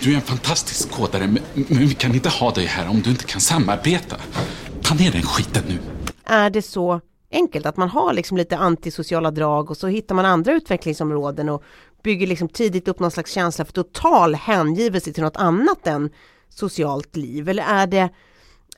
Du 0.00 0.12
är 0.12 0.14
en 0.14 0.20
fantastisk 0.20 0.90
kodare, 0.90 1.26
men, 1.26 1.42
men 1.54 1.78
vi 1.78 1.94
kan 1.94 2.14
inte 2.14 2.28
ha 2.28 2.50
dig 2.50 2.64
här 2.66 2.90
om 2.90 3.00
du 3.00 3.10
inte 3.10 3.24
kan 3.24 3.40
samarbeta. 3.40 4.16
Ta 4.82 4.94
ner 4.94 5.12
den 5.12 5.22
skiten 5.22 5.62
nu. 5.68 5.78
är 6.24 6.50
det 6.50 6.62
så 6.62 7.00
enkelt 7.30 7.66
att 7.66 7.76
man 7.76 7.88
har 7.88 8.12
liksom 8.12 8.36
lite 8.36 8.56
antisociala 8.56 9.30
drag 9.30 9.70
och 9.70 9.76
så 9.76 9.86
hittar 9.86 10.14
man 10.14 10.24
andra 10.24 10.52
utvecklingsområden 10.52 11.48
och 11.48 11.62
bygger 12.02 12.26
liksom 12.26 12.48
tidigt 12.48 12.88
upp 12.88 12.98
någon 12.98 13.10
slags 13.10 13.32
känsla 13.32 13.64
för 13.64 13.72
total 13.72 14.34
hängivelse 14.34 15.12
till 15.12 15.22
något 15.22 15.36
annat 15.36 15.86
än 15.86 16.10
socialt 16.50 17.16
liv 17.16 17.48
eller 17.48 17.62
är 17.62 17.86
det 17.86 18.08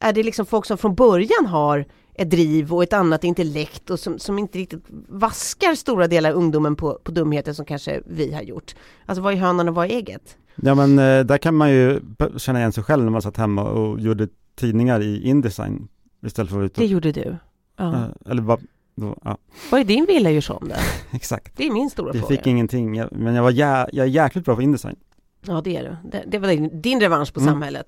är 0.01 0.13
det 0.13 0.23
liksom 0.23 0.47
folk 0.47 0.67
som 0.67 0.79
från 0.79 0.95
början 0.95 1.47
har 1.47 1.85
ett 2.15 2.31
driv 2.31 2.75
och 2.75 2.83
ett 2.83 2.93
annat 2.93 3.25
intellekt 3.25 3.91
och 3.91 4.01
som, 4.01 4.19
som 4.19 4.39
inte 4.39 4.59
riktigt 4.59 4.85
vaskar 5.09 5.75
stora 5.75 6.07
delar 6.09 6.31
av 6.31 6.37
ungdomen 6.37 6.77
på, 6.77 6.99
på 7.05 7.11
dumheter 7.13 7.53
som 7.53 7.65
kanske 7.65 8.03
vi 8.07 8.33
har 8.35 8.43
gjort. 8.43 8.75
Alltså 9.07 9.23
vad 9.23 9.33
är 9.33 9.37
hönan 9.37 9.69
och 9.69 9.75
vad 9.75 9.91
är 9.91 9.97
ägget? 9.97 10.37
Ja 10.57 10.75
men 10.75 10.99
eh, 10.99 11.25
där 11.25 11.39
kan 11.39 11.55
man 11.55 11.71
ju 11.71 12.01
känna 12.37 12.59
igen 12.59 12.73
sig 12.73 12.85
själv 12.85 13.05
när 13.05 13.11
man 13.11 13.23
satt 13.23 13.37
hemma 13.37 13.63
och 13.65 14.01
gjorde 14.01 14.29
tidningar 14.57 15.01
i 15.01 15.23
Indesign 15.29 15.89
istället 16.27 16.51
för 16.51 16.57
att 16.57 16.59
vara 16.59 16.65
ute 16.67 16.81
Det 16.81 16.85
och- 16.85 16.91
gjorde 16.91 17.13
du. 17.13 17.37
Ja. 17.77 18.05
Eller 18.27 18.43
vad, 18.43 18.61
då, 18.97 19.17
ja, 19.25 19.39
Vad 19.71 19.81
är 19.81 19.85
din 19.85 20.05
villa 20.07 20.31
Djursholm 20.31 20.69
då? 20.69 20.75
exakt. 21.17 21.57
Det 21.57 21.67
är 21.67 21.71
min 21.73 21.91
stora 21.91 22.13
Vi 22.13 22.19
fråga. 22.19 22.37
fick 22.37 22.47
ingenting, 22.47 22.95
jag, 22.95 23.09
men 23.13 23.35
jag 23.35 23.43
var 23.43 23.51
jä, 23.51 23.87
jag 23.93 24.07
är 24.07 24.11
jäkligt 24.11 24.45
bra 24.45 24.57
på 24.57 24.63
Indesign. 24.63 24.97
Ja 25.47 25.61
det 25.61 25.77
är 25.77 25.83
du. 25.83 25.97
Det, 26.11 26.25
det 26.27 26.39
var 26.39 26.49
din, 26.49 26.81
din 26.83 27.01
revansch 27.01 27.33
på 27.35 27.41
Mm. 27.41 27.53
samhället. 27.53 27.87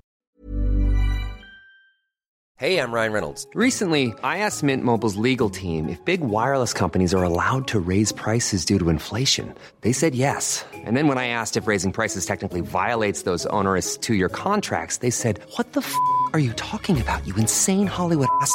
Hey, 2.56 2.78
I'm 2.78 2.92
Ryan 2.92 3.12
Reynolds. 3.12 3.46
Recently, 3.54 4.14
I 4.23 4.38
asked 4.38 4.62
Mint 4.62 4.84
Mobile's 4.84 5.16
legal 5.16 5.50
team 5.50 5.88
if 5.88 5.99
big 6.04 6.20
wireless 6.20 6.73
companies 6.73 7.12
are 7.12 7.25
allowed 7.25 7.66
to 7.66 7.80
raise 7.80 8.12
prices 8.14 8.64
due 8.64 8.78
to 8.78 8.88
inflation. 8.90 9.52
They 9.80 9.92
said 9.92 10.14
yes. 10.14 10.64
And 10.87 10.96
then 10.96 11.08
when 11.08 11.18
I 11.18 11.26
asked 11.28 11.56
if 11.62 11.66
raising 11.66 11.92
prices 11.92 12.25
technically 12.26 12.61
violates 12.61 13.23
those 13.23 13.44
onerous 13.50 13.99
two 13.99 14.14
year 14.14 14.28
contracts, 14.28 14.99
they 14.99 15.11
said, 15.11 15.40
What 15.56 15.73
the 15.73 15.80
f 15.80 15.94
are 16.32 16.38
you 16.38 16.52
talking 16.52 17.00
about, 17.00 17.26
you 17.26 17.34
insane 17.37 17.88
Hollywood 17.88 18.28
ass? 18.40 18.54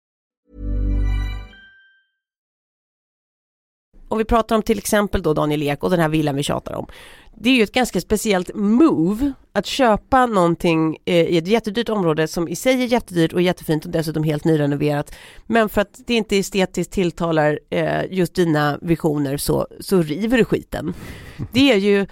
Om 4.11 4.17
vi 4.17 4.25
pratar 4.25 4.55
om 4.55 4.61
till 4.61 4.77
exempel 4.77 5.21
då 5.21 5.33
Daniel 5.33 5.63
Ek 5.63 5.83
och 5.83 5.89
den 5.89 5.99
här 5.99 6.09
villan 6.09 6.35
vi 6.35 6.43
tjatar 6.43 6.73
om. 6.73 6.87
Det 7.35 7.49
är 7.49 7.53
ju 7.53 7.63
ett 7.63 7.71
ganska 7.71 8.01
speciellt 8.01 8.55
move 8.55 9.33
att 9.53 9.65
köpa 9.65 10.25
någonting 10.25 10.97
eh, 11.05 11.15
i 11.15 11.37
ett 11.37 11.47
jättedyrt 11.47 11.89
område 11.89 12.27
som 12.27 12.47
i 12.47 12.55
sig 12.55 12.83
är 12.83 12.87
jättedyrt 12.87 13.33
och 13.33 13.41
jättefint 13.41 13.85
och 13.85 13.91
dessutom 13.91 14.23
helt 14.23 14.45
nyrenoverat. 14.45 15.15
Men 15.47 15.69
för 15.69 15.81
att 15.81 16.01
det 16.07 16.13
inte 16.13 16.37
estetiskt 16.37 16.93
tilltalar 16.93 17.59
eh, 17.69 18.01
just 18.09 18.35
dina 18.35 18.79
visioner 18.81 19.37
så, 19.37 19.67
så 19.79 20.01
river 20.01 20.37
du 20.37 20.45
skiten. 20.45 20.93
Det 21.51 21.71
är 21.71 21.77
ju 21.77 22.07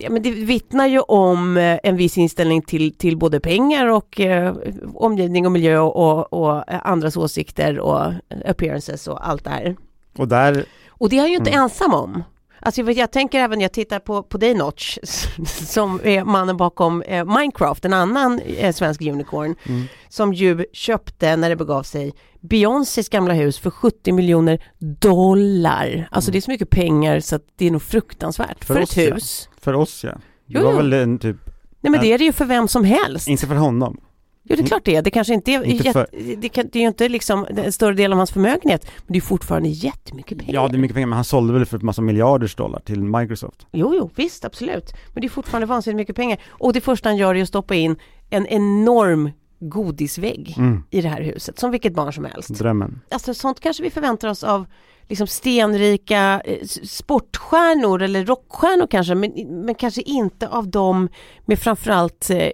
Ja, 0.00 0.10
men 0.10 0.22
det 0.22 0.30
vittnar 0.30 0.86
ju 0.86 1.00
om 1.00 1.56
eh, 1.56 1.78
en 1.82 1.96
viss 1.96 2.18
inställning 2.18 2.62
till, 2.62 2.94
till 2.94 3.16
både 3.16 3.40
pengar 3.40 3.86
och 3.86 4.20
eh, 4.20 4.56
omgivning 4.94 5.46
och 5.46 5.52
miljö 5.52 5.78
och, 5.78 6.32
och 6.32 6.88
andras 6.88 7.16
åsikter 7.16 7.78
och 7.78 8.12
appearances 8.44 9.08
och 9.08 9.28
allt 9.28 9.44
det 9.44 9.50
här. 9.50 9.76
Och 10.18 10.28
där, 10.28 10.64
och 10.98 11.08
det 11.08 11.16
är 11.16 11.20
han 11.20 11.30
ju 11.30 11.36
inte 11.36 11.50
ensam 11.50 11.94
om. 11.94 12.22
Alltså 12.60 12.80
jag, 12.80 12.92
jag 12.92 13.10
tänker 13.12 13.38
även, 13.40 13.60
jag 13.60 13.72
tittar 13.72 13.98
på, 13.98 14.22
på 14.22 14.38
dig 14.38 14.54
Notch, 14.54 14.98
som 15.46 16.00
är 16.04 16.24
mannen 16.24 16.56
bakom 16.56 17.02
eh, 17.02 17.24
Minecraft, 17.24 17.84
en 17.84 17.92
annan 17.92 18.38
eh, 18.40 18.72
svensk 18.74 19.00
unicorn, 19.02 19.54
Mm. 19.66 19.82
som 20.08 20.34
ju 20.34 20.64
köpte, 20.72 21.36
när 21.36 21.48
det 21.50 21.56
begav 21.56 21.82
sig, 21.82 22.14
Beyoncés 22.40 23.08
gamla 23.08 23.34
hus 23.34 23.58
för 23.58 23.70
70 23.70 24.12
miljoner 24.12 24.64
dollar. 24.78 26.08
Alltså 26.10 26.30
det 26.30 26.38
är 26.38 26.40
så 26.40 26.50
mycket 26.50 26.70
pengar 26.70 27.20
så 27.20 27.36
att 27.36 27.42
det 27.56 27.66
är 27.66 27.70
nog 27.70 27.82
fruktansvärt 27.82 28.64
för, 28.64 28.74
Mm. 28.74 28.86
För 28.86 29.00
ett 29.00 29.06
oss, 29.06 29.08
ja. 29.08 29.14
hus. 29.14 29.48
För 29.60 29.74
oss 29.74 30.04
ja. 30.04 30.10
Det 30.12 30.18
Jo, 30.46 30.62
var 30.64 30.72
väl 30.72 30.92
en 30.92 31.18
typ, 31.18 31.36
Nej 31.80 31.90
men 31.90 32.00
det 32.00 32.12
är 32.12 32.18
det 32.18 32.24
ju 32.24 32.32
för 32.32 32.44
vem 32.44 32.68
som 32.68 32.84
helst. 32.84 33.28
inte 33.28 33.46
för 33.46 33.54
honom. 33.54 34.00
Jo 34.48 34.56
det 34.56 34.62
är 34.62 34.66
klart 34.66 34.84
det 34.84 34.96
är, 34.96 35.02
det 35.02 35.10
kanske 35.10 35.34
inte 35.34 35.50
är, 35.52 35.62
Inte 35.64 35.92
för- 35.92 36.06
det, 36.36 36.48
kan, 36.48 36.68
det 36.72 36.78
är 36.78 36.80
ju 36.82 36.88
inte 36.88 37.08
liksom 37.08 37.46
en 37.56 37.72
större 37.72 37.94
del 37.94 38.12
av 38.12 38.18
hans 38.18 38.30
förmögenhet, 38.30 38.84
men 39.06 39.12
det 39.12 39.18
är 39.18 39.20
fortfarande 39.20 39.68
jättemycket 39.68 40.38
pengar. 40.38 40.54
Ja, 40.54 40.68
det 40.68 40.76
är 40.76 40.78
mycket 40.78 40.94
pengar, 40.94 41.06
men 41.06 41.16
han 41.16 41.24
sålde 41.24 41.52
väl 41.52 41.66
för 41.66 41.76
ett 41.76 41.82
massa 41.82 42.02
miljarders 42.02 42.54
dollar 42.54 42.80
till 42.80 43.04
Microsoft. 43.04 43.66
Jo, 43.72 43.94
jo, 43.94 44.10
visst, 44.14 44.44
absolut. 44.44 44.92
Men 45.14 45.20
det 45.20 45.26
är 45.26 45.28
fortfarande 45.28 45.66
vansinnigt 45.66 45.96
mycket 45.96 46.16
pengar. 46.16 46.38
Och 46.48 46.72
det 46.72 46.80
första 46.80 47.08
han 47.08 47.16
gör 47.16 47.34
är 47.34 47.42
att 47.42 47.48
stoppa 47.48 47.74
in 47.74 47.96
en 48.30 48.46
enorm 48.46 49.30
godisvägg 49.60 50.54
Mm. 50.58 50.82
i 50.90 51.00
det 51.00 51.08
här 51.08 51.20
huset, 51.22 51.58
som 51.58 51.70
vilket 51.70 51.94
barn 51.94 52.12
som 52.12 52.24
helst. 52.24 52.48
Drömmen. 52.58 53.00
Alltså 53.10 53.34
sånt 53.34 53.60
kanske 53.60 53.82
vi 53.82 53.90
förväntar 53.90 54.28
oss 54.28 54.44
av 54.44 54.66
liksom 55.08 55.26
stenrika 55.26 56.40
eh, 56.44 56.66
sportstjärnor 56.84 58.02
eller 58.02 58.24
rockstjärnor 58.24 58.86
kanske, 58.86 59.14
men, 59.14 59.32
men 59.64 59.74
kanske 59.74 60.02
inte 60.02 60.48
av 60.48 60.68
dem 60.68 61.08
med 61.44 61.58
framförallt 61.58 62.30
eh, 62.30 62.48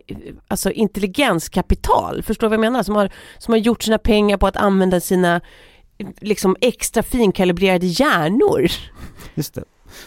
alltså 0.48 0.70
intelligenskapital. 0.70 2.22
Förstår 2.22 2.46
du 2.46 2.48
vad 2.48 2.64
jag 2.64 2.72
menar? 2.72 2.82
Som 2.82 2.96
har, 2.96 3.10
som 3.38 3.52
har 3.52 3.58
gjort 3.58 3.82
sina 3.82 3.98
pengar 3.98 4.36
på 4.36 4.46
att 4.46 4.56
använda 4.56 5.00
sina 5.00 5.40
liksom 6.20 6.56
extra 6.60 7.02
finkalibrerade 7.02 7.86
hjärnor. 7.86 8.70
Just 9.34 9.54
det. 9.54 9.64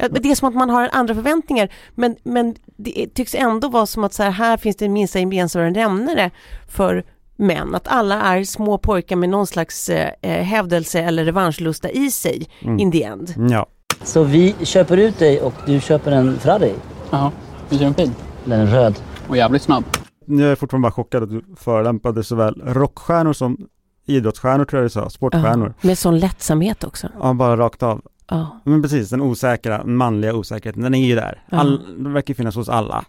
Det 0.09 0.31
är 0.31 0.35
som 0.35 0.47
att 0.47 0.55
man 0.55 0.69
har 0.69 0.89
andra 0.93 1.15
förväntningar 1.15 1.73
men, 1.95 2.15
men 2.23 2.55
det 2.77 3.07
tycks 3.13 3.35
ändå 3.35 3.69
vara 3.69 3.85
som 3.85 4.03
att 4.03 4.13
så 4.13 4.23
här, 4.23 4.31
här 4.31 4.57
finns 4.57 4.75
det 4.75 4.85
en 4.85 4.93
minsta 4.93 5.19
gemensamma 5.19 5.69
nämnare 5.69 6.31
för 6.67 7.03
män. 7.37 7.75
Att 7.75 7.87
alla 7.87 8.21
är 8.21 8.43
små 8.43 8.77
pojkar 8.77 9.15
med 9.15 9.29
någon 9.29 9.47
slags 9.47 9.89
eh, 9.89 10.11
eh, 10.21 10.43
hävdelse 10.43 10.99
eller 11.01 11.25
revanschlusta 11.25 11.89
i 11.89 12.11
sig 12.11 12.47
Mm. 12.61 12.79
in 12.79 12.91
the 12.91 13.03
end. 13.03 13.33
Ja. 13.51 13.65
Så 14.03 14.23
vi 14.23 14.55
köper 14.63 14.97
ut 14.97 15.19
dig 15.19 15.41
och 15.41 15.53
du 15.65 15.79
köper 15.81 16.11
en 16.11 16.39
Ferrari? 16.39 16.73
Jaha, 17.11 17.31
vi 17.69 17.77
kör 17.77 17.85
en 17.85 17.93
fin. 17.93 18.15
Eller 18.45 18.59
en 18.59 18.67
röd? 18.71 18.95
Och 19.27 19.37
jävligt 19.37 19.61
snabb. 19.61 19.83
Jag 20.25 20.41
är 20.51 20.55
fortfarande 20.55 20.85
bara 20.85 20.91
chockad 20.91 21.23
att 21.23 21.29
du 21.29 21.43
förolämpade 21.57 22.23
såväl 22.23 22.61
rockstjärnor 22.65 23.33
som 23.33 23.57
idrottsstjärnor 24.05 24.65
tror 24.65 24.81
jag 24.81 24.85
du 24.85 24.89
sa, 24.89 25.09
sportstjärnor. 25.09 25.73
Ja, 25.81 25.87
med 25.87 25.97
sån 25.97 26.19
lättsamhet 26.19 26.83
också. 26.83 27.07
Ja, 27.21 27.33
bara 27.33 27.57
rakt 27.57 27.83
av. 27.83 28.01
Ja. 28.29 28.59
Men 28.65 28.81
precis, 28.81 29.09
den 29.09 29.21
osäkra, 29.21 29.83
manliga 29.85 30.33
osäkerheten, 30.33 30.81
den 30.83 30.93
är 30.93 31.07
ju 31.07 31.15
där. 31.15 31.43
Ja. 31.49 31.57
All, 31.57 32.03
den 32.03 32.13
verkar 32.13 32.33
finnas 32.33 32.55
hos 32.55 32.69
alla. 32.69 33.05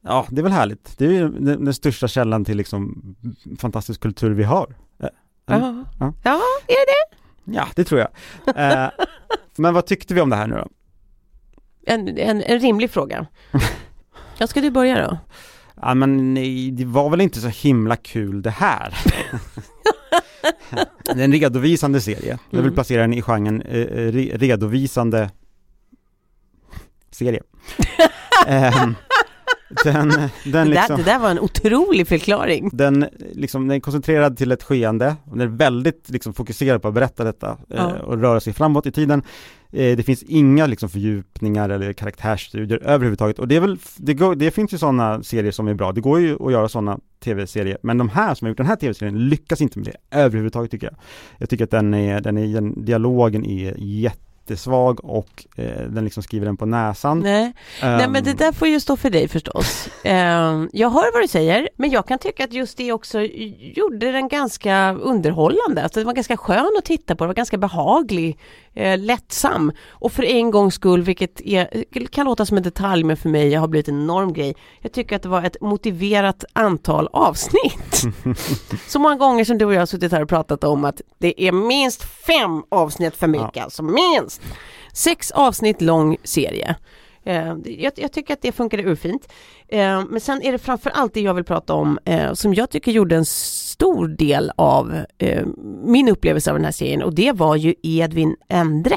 Ja, 0.00 0.26
det 0.30 0.40
är 0.40 0.42
väl 0.42 0.52
härligt. 0.52 0.98
Det 0.98 1.06
är 1.06 1.10
ju 1.10 1.28
den, 1.28 1.64
den 1.64 1.74
största 1.74 2.08
källan 2.08 2.44
till 2.44 2.56
liksom 2.56 3.14
fantastisk 3.58 4.00
kultur 4.00 4.30
vi 4.30 4.44
har. 4.44 4.74
Eh, 5.02 5.08
Ja. 5.46 5.84
Ja. 6.00 6.12
ja, 6.22 6.40
är 6.66 6.86
det 6.86 7.16
Ja, 7.44 7.66
det 7.74 7.84
tror 7.84 8.00
jag. 8.00 8.08
Eh, 8.56 8.90
men 9.56 9.74
vad 9.74 9.86
tyckte 9.86 10.14
vi 10.14 10.20
om 10.20 10.30
det 10.30 10.36
här 10.36 10.46
nu 10.46 10.54
då? 10.54 10.68
en, 11.86 12.08
en, 12.18 12.42
en 12.42 12.58
rimlig 12.58 12.90
fråga. 12.90 13.26
Ja, 14.38 14.46
ska 14.46 14.60
du 14.60 14.70
börja 14.70 15.08
då? 15.08 15.18
Ja 15.82 15.94
men 15.94 16.34
nej, 16.34 16.70
det 16.70 16.84
var 16.84 17.10
väl 17.10 17.20
inte 17.20 17.40
så 17.40 17.48
himla 17.48 17.96
kul 17.96 18.42
det 18.42 18.50
här. 18.50 18.94
det 21.04 21.10
är 21.10 21.24
en 21.24 21.32
redovisande 21.32 22.00
serie. 22.00 22.38
Jag 22.50 22.58
vill 22.58 22.60
Mm. 22.66 22.74
placera 22.74 23.00
den 23.00 23.14
i 23.14 23.22
genren 23.22 23.62
eh, 23.62 23.80
eh, 23.80 24.12
re, 24.12 24.30
redovisande 24.34 25.30
serie. 27.10 27.42
Ehm, 28.46 28.94
den, 29.84 30.08
den 30.08 30.30
det, 30.44 30.50
där, 30.52 30.64
liksom, 30.64 30.96
det 30.96 31.02
där 31.02 31.18
var 31.18 31.30
en 31.30 31.40
otrolig 31.40 32.08
förklaring. 32.08 32.70
den, 32.72 33.06
liksom, 33.32 33.68
den 33.68 33.76
är 33.76 33.80
koncentrerad 33.80 34.36
till 34.36 34.52
ett 34.52 34.62
skeende, 34.62 35.16
och 35.24 35.38
den 35.38 35.48
är 35.52 35.56
väldigt 35.56 36.10
liksom, 36.10 36.34
fokuserad 36.34 36.82
på 36.82 36.88
att 36.88 36.94
berätta 36.94 37.24
detta 37.24 37.48
eh, 37.50 37.76
Ja. 37.76 37.92
och 38.02 38.20
röra 38.20 38.40
sig 38.40 38.52
framåt 38.52 38.86
i 38.86 38.92
tiden. 38.92 39.22
Eh, 39.72 39.96
det 39.96 40.02
finns 40.02 40.22
inga 40.22 40.66
liksom, 40.66 40.88
fördjupningar 40.88 41.68
eller 41.68 41.92
karaktärsstudier 41.92 42.78
överhuvudtaget 42.82 43.38
och 43.38 43.48
det 43.48 43.56
är 43.56 43.60
väl, 43.60 43.78
det, 43.96 44.14
går, 44.14 44.34
det 44.34 44.50
finns 44.50 44.74
ju 44.74 44.78
sådana 44.78 45.22
serier 45.22 45.52
som 45.52 45.68
är 45.68 45.74
bra, 45.74 45.92
det 45.92 46.00
går 46.00 46.20
ju 46.20 46.46
att 46.46 46.52
göra 46.52 46.68
sådana 46.68 46.98
tv-serier, 47.24 47.78
men 47.82 47.98
de 47.98 48.08
här 48.08 48.34
som 48.34 48.44
har 48.46 48.50
gjort 48.50 48.56
den 48.56 48.66
här 48.66 48.76
tv-serien 48.76 49.28
lyckas 49.28 49.60
inte 49.60 49.78
med 49.78 49.86
det 49.88 50.18
överhuvudtaget 50.18 50.70
tycker 50.70 50.86
jag. 50.86 50.96
Jag 51.38 51.48
tycker 51.50 51.64
att 51.64 51.70
den 51.70 51.94
är, 51.94 52.20
den 52.20 52.38
är, 52.38 52.54
den, 52.54 52.84
dialogen 52.84 53.44
är 53.46 53.74
jättesvag 54.42 55.04
och 55.04 55.46
eh, 55.56 55.82
den 55.88 56.04
liksom 56.04 56.22
skriver 56.22 56.46
den 56.46 56.56
på 56.56 56.66
näsan. 56.66 57.20
Nej. 57.20 57.52
Nej 57.82 58.08
men 58.08 58.24
det 58.24 58.30
Ehm, 58.30 58.36
där 58.36 58.52
får 58.52 58.68
ju 58.68 58.80
stå 58.80 58.96
för 58.96 59.10
dig 59.10 59.28
förstås. 59.28 59.88
Ehm, 60.04 60.68
jag 60.72 60.90
hör 60.90 61.12
vad 61.12 61.22
du 61.22 61.28
säger, 61.28 61.68
men 61.76 61.90
jag 61.90 62.06
kan 62.06 62.18
tycka 62.18 62.44
att 62.44 62.52
just 62.52 62.78
det 62.78 62.92
också 62.92 63.20
gjorde 63.20 64.12
den 64.12 64.28
ganska 64.28 64.92
underhållande. 64.92 65.82
Alltså 65.82 66.00
det 66.00 66.06
var 66.06 66.12
ganska 66.12 66.36
skön 66.36 66.70
att 66.78 66.84
titta 66.84 67.16
på, 67.16 67.24
det 67.24 67.28
var 67.28 67.34
ganska 67.34 67.58
behaglig, 67.58 68.38
eh, 68.74 68.98
lättsam. 68.98 69.72
Och 69.90 70.12
för 70.12 70.22
en 70.22 70.50
gångs 70.50 70.74
skull, 70.74 71.02
vilket 71.02 71.40
är, 71.40 71.84
kan 72.06 72.26
låta 72.26 72.46
som 72.46 72.56
en 72.56 72.62
detalj, 72.62 73.04
men 73.04 73.16
för 73.16 73.28
mig 73.28 73.54
har 73.54 73.68
blivit 73.68 73.88
en 73.88 74.02
enorm 74.02 74.32
grej. 74.32 74.56
Jag 74.80 74.92
tycker 74.92 75.16
att 75.16 75.22
det 75.22 75.28
var 75.28 75.42
ett 75.42 75.60
motiverat 75.60 76.44
antal 76.52 77.08
avsnitt. 77.12 78.02
Så 78.88 78.98
många 78.98 79.16
gånger 79.16 79.44
som 79.44 79.58
du 79.58 79.64
och 79.64 79.74
jag 79.74 79.80
har 79.80 79.86
suttit 79.86 80.12
här 80.12 80.22
och 80.22 80.28
pratat 80.28 80.64
om 80.64 80.84
att 80.84 81.00
det 81.18 81.42
är 81.48 81.52
minst 81.52 82.02
fem 82.26 82.62
avsnitt 82.68 83.16
för 83.16 83.26
mycket, 83.26 83.64
alltså 83.64 83.82
minst. 83.82 84.31
Sex 84.92 85.30
avsnitt 85.30 85.80
lång 85.80 86.16
serie. 86.24 86.76
Eh, 87.24 87.54
jag, 87.64 87.92
jag 87.96 88.12
tycker 88.12 88.34
att 88.34 88.42
det 88.42 88.52
funkade 88.52 88.82
urfint. 88.82 89.32
Eh, 89.68 90.02
men 90.08 90.20
sen 90.20 90.42
är 90.42 90.52
det 90.52 90.58
framför 90.58 90.90
allt 90.90 91.14
det 91.14 91.20
jag 91.20 91.34
vill 91.34 91.44
prata 91.44 91.74
om 91.74 91.98
eh, 92.04 92.32
som 92.32 92.54
jag 92.54 92.70
tycker 92.70 92.92
gjorde 92.92 93.16
en 93.16 93.24
stor 93.24 94.08
del 94.08 94.52
av 94.56 95.04
eh, 95.18 95.46
min 95.84 96.08
upplevelse 96.08 96.50
av 96.50 96.56
den 96.56 96.64
här 96.64 96.72
serien 96.72 97.02
och 97.02 97.14
det 97.14 97.32
var 97.32 97.56
ju 97.56 97.74
Edvin 97.82 98.36
Endre 98.48 98.96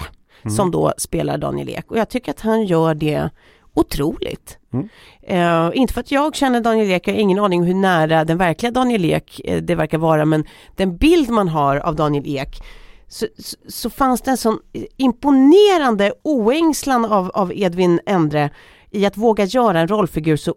som 0.50 0.72
då 0.72 0.94
spelar 0.98 1.38
Daniel 1.38 1.70
Ek 1.70 1.92
och 1.92 1.98
jag 1.98 2.10
tycker 2.10 2.32
att 2.32 2.42
han 2.42 2.66
gör 2.66 2.96
det 2.96 3.30
otroligt. 3.74 4.58
Mm. 4.74 4.90
Eh, 5.22 5.72
inte 5.74 5.94
för 5.94 6.02
att 6.02 6.12
jag 6.12 6.36
känner 6.36 6.62
Daniel 6.62 6.92
Ek, 6.92 7.08
jag 7.08 7.14
har 7.14 7.20
ingen 7.20 7.40
aning 7.40 7.64
hur 7.64 7.74
nära 7.74 8.26
den 8.26 8.38
verkliga 8.38 8.72
Daniel 8.72 9.06
Ek 9.06 9.42
eh, 9.46 9.62
det 9.62 9.76
verkar 9.76 9.98
vara 9.98 10.26
men 10.26 10.46
den 10.76 10.98
bild 10.98 11.30
man 11.30 11.48
har 11.48 11.78
av 11.78 11.96
Daniel 11.96 12.24
Ek 12.28 12.62
så, 13.08 13.28
så, 13.38 13.58
så 13.68 13.90
fanns 13.90 14.22
det 14.22 14.32
en 14.32 14.38
sån 14.38 14.60
imponerande 14.98 16.14
oängslan 16.24 17.06
av, 17.06 17.30
av 17.30 17.52
Edvin 17.54 18.00
Endre 18.06 18.50
i 18.92 19.06
att 19.06 19.18
våga 19.18 19.46
göra 19.46 19.80
en 19.80 19.88
rollfigur 19.88 20.38
så 20.38 20.56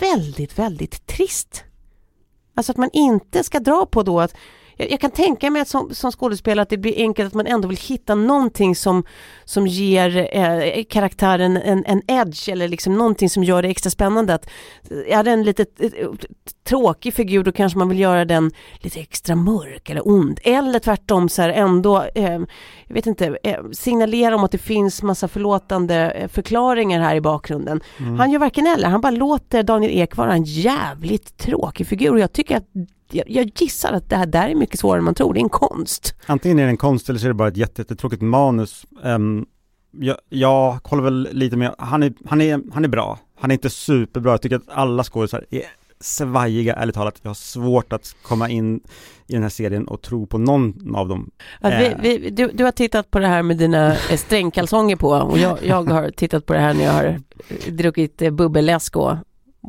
väldigt, 0.00 0.58
väldigt 0.58 1.06
trist. 1.06 1.64
Alltså 2.54 2.72
att 2.72 2.78
man 2.78 2.90
inte 2.92 3.44
ska 3.44 3.60
dra 3.60 3.86
på 3.86 4.02
då 4.02 4.20
att 4.20 4.34
jag, 4.76 4.90
jag 4.90 5.00
kan 5.00 5.10
tänka 5.10 5.50
mig 5.50 5.62
att 5.62 5.68
som, 5.68 5.94
som 5.94 6.12
skådespelare 6.12 6.62
att 6.62 6.68
det 6.68 6.76
blir 6.78 6.96
enkelt 6.96 7.26
att 7.26 7.34
man 7.34 7.46
ändå 7.46 7.68
vill 7.68 7.78
hitta 7.78 8.14
någonting 8.14 8.76
som, 8.76 9.04
som 9.44 9.66
ger 9.66 10.28
eh, 10.36 10.84
karaktären 10.84 11.56
en, 11.56 11.84
en 11.86 12.02
edge 12.06 12.48
eller 12.48 12.68
liksom 12.68 12.94
någonting 12.94 13.30
som 13.30 13.44
gör 13.44 13.62
det 13.62 13.68
extra 13.68 13.90
spännande. 13.90 14.34
Att, 14.34 14.48
är 15.06 15.24
det 15.24 15.30
en 15.30 15.42
lite 15.42 15.66
eh, 15.78 16.08
tråkig 16.64 17.14
figur 17.14 17.44
då 17.44 17.52
kanske 17.52 17.78
man 17.78 17.88
vill 17.88 17.98
göra 17.98 18.24
den 18.24 18.52
lite 18.80 19.00
extra 19.00 19.36
mörk 19.36 19.90
eller 19.90 20.08
ond. 20.08 20.40
Eller 20.42 20.78
tvärtom 20.78 21.28
så 21.28 21.42
här 21.42 21.48
ändå, 21.48 22.04
eh, 22.14 22.40
jag 22.86 22.94
vet 22.94 23.06
inte, 23.06 23.38
eh, 23.42 23.60
signalera 23.72 24.34
om 24.34 24.44
att 24.44 24.52
det 24.52 24.58
finns 24.58 25.02
massa 25.02 25.28
förlåtande 25.28 26.10
eh, 26.10 26.28
förklaringar 26.28 27.00
här 27.00 27.16
i 27.16 27.20
bakgrunden. 27.20 27.80
Han 28.18 28.30
gör 28.30 28.38
varken 28.38 28.66
eller, 28.66 28.88
han 28.88 29.00
bara 29.00 29.10
låter 29.10 29.62
Daniel 29.62 29.92
Ek 29.92 30.16
vara 30.16 30.32
en 30.32 30.44
jävligt 30.44 31.38
tråkig 31.38 31.86
figur 31.86 32.12
och 32.12 32.20
jag 32.20 32.32
tycker 32.32 32.56
att 32.56 32.68
jag, 33.10 33.30
jag 33.30 33.50
gissar 33.56 33.92
att 33.92 34.10
det 34.10 34.16
här 34.16 34.26
där 34.26 34.48
är 34.48 34.54
mycket 34.54 34.80
svårare 34.80 34.98
än 34.98 35.04
man 35.04 35.14
tror, 35.14 35.34
det 35.34 35.40
är 35.40 35.42
en 35.42 35.48
konst. 35.48 36.14
Antingen 36.26 36.58
är 36.58 36.62
det 36.64 36.70
en 36.70 36.76
konst 36.76 37.08
eller 37.08 37.18
så 37.18 37.26
är 37.26 37.28
det 37.28 37.34
bara 37.34 37.48
ett 37.48 37.56
jätte- 37.56 37.80
jättetråkigt 37.82 38.22
manus. 38.22 38.86
Um, 39.02 39.46
jag, 39.98 40.16
jag 40.28 40.78
håller 40.84 41.02
väl 41.02 41.28
lite 41.32 41.56
med, 41.56 41.74
han 41.78 42.02
är, 42.02 42.12
han, 42.26 42.40
är, 42.40 42.60
han 42.72 42.84
är 42.84 42.88
bra. 42.88 43.18
Han 43.38 43.50
är 43.50 43.54
inte 43.54 43.70
superbra, 43.70 44.30
jag 44.32 44.42
tycker 44.42 44.56
att 44.56 44.68
alla 44.68 45.04
skådespelare 45.04 45.46
är 45.50 45.62
svajiga, 46.00 46.74
ärligt 46.74 46.94
talat. 46.94 47.18
Jag 47.22 47.30
har 47.30 47.34
svårt 47.34 47.92
att 47.92 48.16
komma 48.22 48.48
in 48.48 48.80
i 49.26 49.32
den 49.32 49.42
här 49.42 49.48
serien 49.48 49.88
och 49.88 50.02
tro 50.02 50.26
på 50.26 50.38
någon 50.38 50.94
av 50.96 51.08
dem. 51.08 51.30
Att 51.60 51.72
vi, 51.72 51.86
Eh. 51.86 51.98
vi, 52.02 52.30
du, 52.30 52.50
du 52.54 52.64
har 52.64 52.72
tittat 52.72 53.10
på 53.10 53.18
det 53.18 53.26
här 53.26 53.42
med 53.42 53.56
dina 53.58 53.92
eh, 53.92 54.16
strängkalsonger 54.16 54.96
på 54.96 55.08
och 55.08 55.38
jag, 55.38 55.58
jag 55.62 55.84
har 55.84 56.10
tittat 56.10 56.46
på 56.46 56.52
det 56.52 56.58
här 56.58 56.74
när 56.74 56.84
jag 56.84 56.92
har 56.92 57.20
druckit 57.70 58.22
eh, 58.22 58.30
bubbelläsk 58.30 58.96
och 58.96 59.16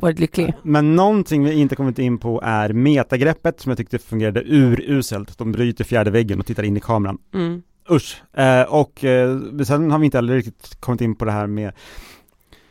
varit 0.00 0.18
lycklig. 0.18 0.54
Men 0.62 0.96
någonting 0.96 1.44
vi 1.44 1.52
inte 1.52 1.76
kommit 1.76 1.98
in 1.98 2.18
på 2.18 2.40
är 2.44 2.72
metagreppet 2.72 3.60
som 3.60 3.70
jag 3.70 3.78
tyckte 3.78 3.98
fungerade 3.98 4.42
uruselt. 4.46 5.38
De 5.38 5.52
bryter 5.52 5.84
fjärde 5.84 6.10
väggen 6.10 6.40
och 6.40 6.46
tittar 6.46 6.62
in 6.62 6.76
i 6.76 6.80
kameran. 6.80 7.18
Mm. 7.34 7.62
Usch! 7.90 8.22
Eh, 8.32 8.62
och 8.62 9.04
eh, 9.04 9.38
sen 9.66 9.90
har 9.90 9.98
vi 9.98 10.04
inte 10.04 10.18
heller 10.18 10.34
riktigt 10.34 10.80
kommit 10.80 11.00
in 11.00 11.14
på 11.14 11.24
det 11.24 11.32
här 11.32 11.46
med 11.46 11.72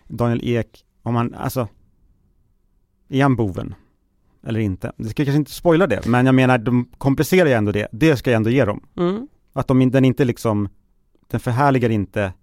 Daniel 0.08 0.42
Ek, 0.44 0.86
om 1.04 1.16
han, 1.16 1.34
alltså, 1.34 1.68
är 3.10 3.24
han 3.24 3.36
boven? 3.36 3.76
Eller 4.48 4.60
inte? 4.60 4.92
Det 4.98 5.10
ska 5.10 5.26
kanske 5.26 5.38
inte 5.38 5.52
spoila 5.52 5.88
det, 5.88 6.06
men 6.06 6.26
jag 6.26 6.36
menar, 6.36 6.58
de 6.58 6.90
komplicerar 6.98 7.50
ju 7.50 7.54
ändå 7.54 7.72
det. 7.72 7.88
Det 7.92 8.18
ska 8.18 8.32
jag 8.32 8.38
ändå 8.38 8.50
ge 8.50 8.66
dem. 8.66 8.84
Mm. 8.98 9.28
Att 9.54 9.68
de, 9.68 9.92
den 9.92 10.06
inte 10.06 10.26
liksom, 10.26 10.70
den 11.28 11.40
förhärligar 11.40 11.90
inte 11.90 12.34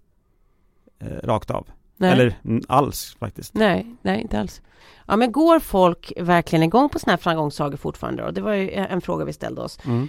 eh, 0.99 1.27
rakt 1.27 1.51
av. 1.51 1.69
Nej. 1.97 2.13
Eller 2.13 2.37
alls 2.69 3.17
faktiskt. 3.21 3.55
Nej, 3.55 3.87
nej 4.03 4.21
inte 4.21 4.41
alls. 4.41 4.63
Ja 5.07 5.17
men 5.17 5.33
går 5.33 5.61
folk 5.61 6.13
verkligen 6.17 6.63
igång 6.63 6.89
på 6.89 6.99
sådana 6.99 7.13
här 7.13 7.23
framgångssagor 7.23 7.77
fortfarande 7.77 8.23
då? 8.23 8.31
Det 8.31 8.41
var 8.41 8.53
ju 8.53 8.71
en 8.71 9.01
fråga 9.01 9.25
vi 9.25 9.33
ställde 9.33 9.61
oss. 9.61 9.79
Mm. 9.85 10.09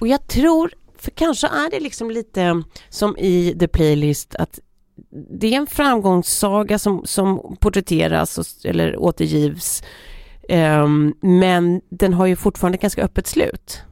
Och 0.00 0.08
jag 0.08 0.26
tror, 0.26 0.72
för 0.98 1.10
kanske 1.10 1.46
är 1.46 1.70
det 1.70 1.80
liksom 1.80 2.10
lite 2.10 2.62
som 2.88 3.16
i 3.18 3.56
The 3.60 3.68
Playlist 3.68 4.34
att 4.34 4.60
det 5.30 5.46
är 5.46 5.56
en 5.56 5.66
framgångssaga 5.66 6.78
som, 6.78 7.02
som 7.04 7.56
porträtteras 7.60 8.38
och, 8.38 8.46
eller 8.64 8.96
återgivs 8.96 9.82
Ehm, 10.48 11.14
men 11.20 11.80
den 11.88 12.14
har 12.14 12.26
ju 12.26 12.36
fortfarande 12.36 12.78
ganska 12.78 13.02
öppet 13.02 13.26
slut. 13.26 13.82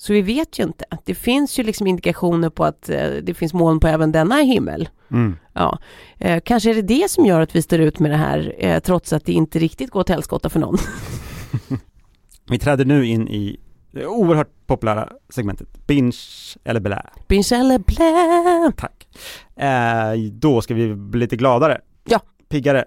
Så 0.00 0.12
vi 0.12 0.22
vet 0.22 0.58
ju 0.58 0.62
inte. 0.62 0.84
Det 1.04 1.14
finns 1.14 1.58
ju 1.58 1.62
liksom 1.62 1.86
indikationer 1.86 2.50
på 2.50 2.64
att 2.64 2.88
eh, 2.88 3.10
det 3.22 3.34
finns 3.34 3.54
moln 3.54 3.80
på 3.80 3.86
även 3.88 4.12
denna 4.12 4.36
himmel. 4.36 4.88
Mm. 5.10 5.36
Ja, 5.52 5.78
eh, 6.18 6.40
kanske 6.44 6.70
är 6.70 6.74
det 6.74 6.82
det 6.82 7.10
som 7.10 7.26
gör 7.26 7.40
att 7.40 7.56
vi 7.56 7.62
står 7.62 7.80
ut 7.80 7.98
med 7.98 8.10
det 8.10 8.16
här 8.16 8.54
eh, 8.58 8.80
trots 8.80 9.12
att 9.12 9.24
det 9.24 9.32
inte 9.32 9.58
riktigt 9.58 9.90
går 9.90 10.02
till 10.02 10.14
helskotta 10.14 10.48
för 10.48 10.60
någon. 10.60 10.78
Vi 12.50 12.58
träder 12.58 12.84
nu 12.84 13.06
in 13.06 13.28
i 13.28 13.60
det 13.90 14.06
oerhört 14.06 14.66
populära 14.66 15.08
segmentet 15.28 15.86
Binge 15.86 16.16
eller 16.64 16.80
blä. 16.80 17.02
Binge 17.28 17.48
eller 17.52 17.78
blä. 17.78 18.72
Tack. 18.76 19.08
Eh, 19.56 20.30
då 20.32 20.60
ska 20.60 20.74
vi 20.74 20.94
bli 20.94 21.20
lite 21.20 21.36
gladare. 21.36 21.80
Ja. 22.04 22.20
Piggare. 22.48 22.84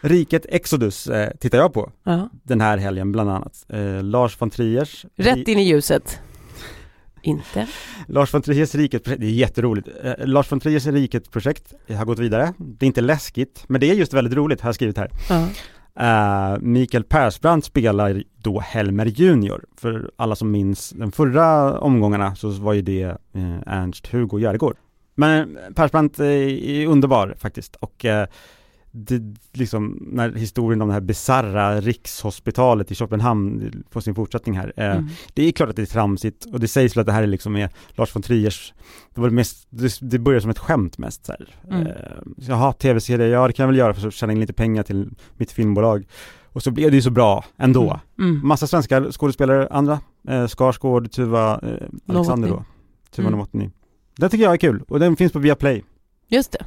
Riket 0.00 0.46
Exodus 0.48 1.06
eh, 1.06 1.30
tittar 1.40 1.58
jag 1.58 1.72
på 1.72 1.90
Ja. 2.04 2.28
den 2.42 2.60
här 2.60 2.78
helgen 2.78 3.12
bland 3.12 3.30
annat. 3.30 3.64
Eh, 3.68 4.02
Lars 4.02 4.40
von 4.40 4.50
Triers 4.50 5.06
Rätt 5.16 5.48
in 5.48 5.58
i 5.58 5.62
ljuset. 5.62 6.20
Inte. 7.22 7.66
Lars 8.08 8.34
von 8.34 8.42
Triers 8.42 8.74
Riket-projekt, 8.74 9.20
det 9.20 9.26
är 9.26 9.30
jätteroligt. 9.30 9.88
Eh, 10.04 10.26
Lars 10.26 10.52
von 10.52 10.60
Triers 10.60 10.86
Riket-projekt 10.86 11.72
har 11.88 12.04
gått 12.04 12.18
vidare. 12.18 12.54
Det 12.58 12.84
är 12.84 12.86
inte 12.86 13.00
läskigt, 13.00 13.64
men 13.68 13.80
det 13.80 13.90
är 13.90 13.94
just 13.94 14.14
väldigt 14.14 14.34
roligt, 14.34 14.60
har 14.60 14.68
jag 14.68 14.74
skrivit 14.74 14.98
här. 14.98 15.10
Ja. 15.28 15.48
Eh, 15.94 16.58
Mikael 16.60 17.04
Persbrandt 17.04 17.64
spelar 17.64 18.22
då 18.36 18.60
Helmer 18.60 19.06
Junior. 19.06 19.64
För 19.76 20.10
alla 20.16 20.36
som 20.36 20.50
minns 20.50 20.90
de 20.90 21.12
förra 21.12 21.78
omgångarna 21.78 22.34
så 22.34 22.48
var 22.48 22.72
ju 22.72 22.82
det 22.82 23.02
eh, 23.02 23.58
Ernst-Hugo 23.66 24.40
Järegård. 24.40 24.76
Men 25.14 25.58
Persbrandt 25.74 26.20
eh, 26.20 26.26
är 26.26 26.86
underbar 26.86 27.34
faktiskt 27.38 27.76
och 27.76 28.04
det, 28.94 29.22
liksom, 29.52 29.98
när 30.00 30.30
historien 30.32 30.82
om 30.82 30.88
det 30.88 30.94
här 30.94 31.00
bisarra 31.00 31.80
rikshospitalet 31.80 32.90
i 32.90 32.94
Köpenhamn 32.94 33.72
får 33.90 34.00
sin 34.00 34.14
fortsättning 34.14 34.56
här. 34.58 34.72
Eh, 34.76 34.92
Mm. 34.92 35.08
Det 35.34 35.48
är 35.48 35.52
klart 35.52 35.68
att 35.68 35.76
det 35.76 35.82
är 35.82 35.86
tramsigt 35.86 36.44
och 36.44 36.60
det 36.60 36.68
sägs 36.68 36.96
väl 36.96 37.00
att 37.00 37.06
det 37.06 37.12
här 37.12 37.22
är 37.22 37.26
liksom 37.26 37.56
är 37.56 37.70
Lars 37.90 38.16
von 38.16 38.22
Triers 38.22 38.74
Det 39.14 39.20
var 39.20 39.28
det 39.28 39.34
mest, 39.34 39.66
det, 39.70 39.98
det 40.00 40.18
börjar 40.18 40.40
som 40.40 40.50
ett 40.50 40.58
skämt 40.58 40.98
mest 40.98 41.26
så 41.26 41.32
här. 41.32 41.48
Mm. 41.70 41.86
Eh, 41.86 41.92
Jaha, 42.36 42.72
tv-serie, 42.72 43.26
ja 43.26 43.46
det 43.46 43.52
kan 43.52 43.62
jag 43.64 43.68
väl 43.68 43.78
göra 43.78 43.94
för 43.94 44.08
att 44.08 44.14
tjäna 44.14 44.32
in 44.32 44.40
lite 44.40 44.52
pengar 44.52 44.82
till 44.82 45.10
mitt 45.36 45.52
filmbolag 45.52 46.06
Och 46.52 46.62
så 46.62 46.70
blev 46.70 46.90
det 46.90 46.96
ju 46.96 47.02
så 47.02 47.10
bra 47.10 47.44
ändå 47.56 48.00
Mm. 48.18 48.40
Massa 48.46 48.66
svenska 48.66 49.12
skådespelare, 49.12 49.68
andra 49.70 50.00
eh, 50.28 50.46
Skarsgård, 50.46 51.10
Tuva, 51.12 51.60
eh, 51.62 51.86
Alexander 52.06 52.48
då 52.48 52.64
Tuva 53.10 53.28
Mm. 53.28 53.38
Novotny 53.38 53.70
Den 54.16 54.30
tycker 54.30 54.44
jag 54.44 54.52
är 54.52 54.56
kul 54.56 54.82
och 54.88 55.00
den 55.00 55.16
finns 55.16 55.32
på 55.32 55.38
Viaplay 55.38 55.84
Just 56.28 56.52
det. 56.52 56.64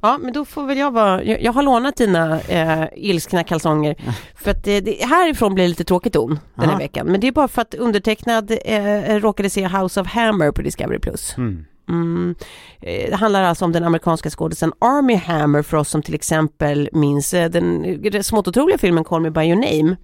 Ja, 0.00 0.18
men 0.18 0.32
då 0.32 0.44
får 0.44 0.62
väl 0.66 0.78
jag 0.78 0.90
vara, 0.90 1.24
jag, 1.24 1.42
jag 1.42 1.52
har 1.52 1.62
lånat 1.62 1.96
dina 1.96 2.40
eh, 2.40 2.84
ilskna 2.96 3.44
kalsonger 3.44 3.96
för 4.34 4.50
att 4.50 4.64
det, 4.64 4.80
det, 4.80 5.04
härifrån 5.04 5.54
blir 5.54 5.64
det 5.64 5.68
lite 5.68 5.84
tråkigt 5.84 6.12
ton 6.12 6.38
den 6.54 6.64
här 6.64 6.70
Aha. 6.72 6.78
veckan. 6.78 7.06
Men 7.06 7.20
det 7.20 7.26
är 7.28 7.32
bara 7.32 7.48
för 7.48 7.62
att 7.62 7.74
undertecknad 7.74 8.50
eh, 8.64 9.16
råkade 9.20 9.50
se 9.50 9.68
House 9.68 10.00
of 10.00 10.06
Hammer 10.06 10.50
på 10.50 10.62
Discovery+. 10.62 10.98
Plus. 10.98 11.36
mm. 11.36 11.64
Mm. 11.88 12.34
Eh, 12.80 13.10
Det 13.10 13.16
handlar 13.16 13.42
alltså 13.42 13.64
om 13.64 13.72
den 13.72 13.84
amerikanska 13.84 14.30
skådisen 14.30 14.72
Army 14.78 15.14
Hammer 15.14 15.62
för 15.62 15.76
oss 15.76 15.88
som 15.88 16.02
till 16.02 16.14
exempel 16.14 16.88
minns 16.92 17.34
eh, 17.34 17.50
den 17.50 17.84
eh, 18.04 18.20
smått 18.22 18.48
otroliga 18.48 18.78
filmen 18.78 19.04
Call 19.04 19.20
Me 19.20 19.30
By 19.30 19.40
Your 19.42 19.56
Name. 19.56 19.96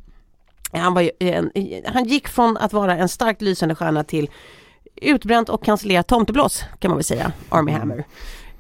Han, 0.73 0.95
var 0.95 1.01
ju 1.01 1.11
en, 1.19 1.51
han 1.87 2.05
gick 2.05 2.29
från 2.29 2.57
att 2.57 2.73
vara 2.73 2.97
en 2.97 3.09
starkt 3.09 3.43
lysande 3.43 3.75
stjärna 3.75 4.05
till 4.05 4.31
utbränt 4.97 5.49
och 5.49 5.65
cancellerat 5.65 6.07
tomteblås 6.09 6.65
kan 6.79 6.91
man 6.91 6.99
väl 6.99 7.05
säga, 7.05 7.33
Army 7.49 7.73
Hammer. 7.73 8.05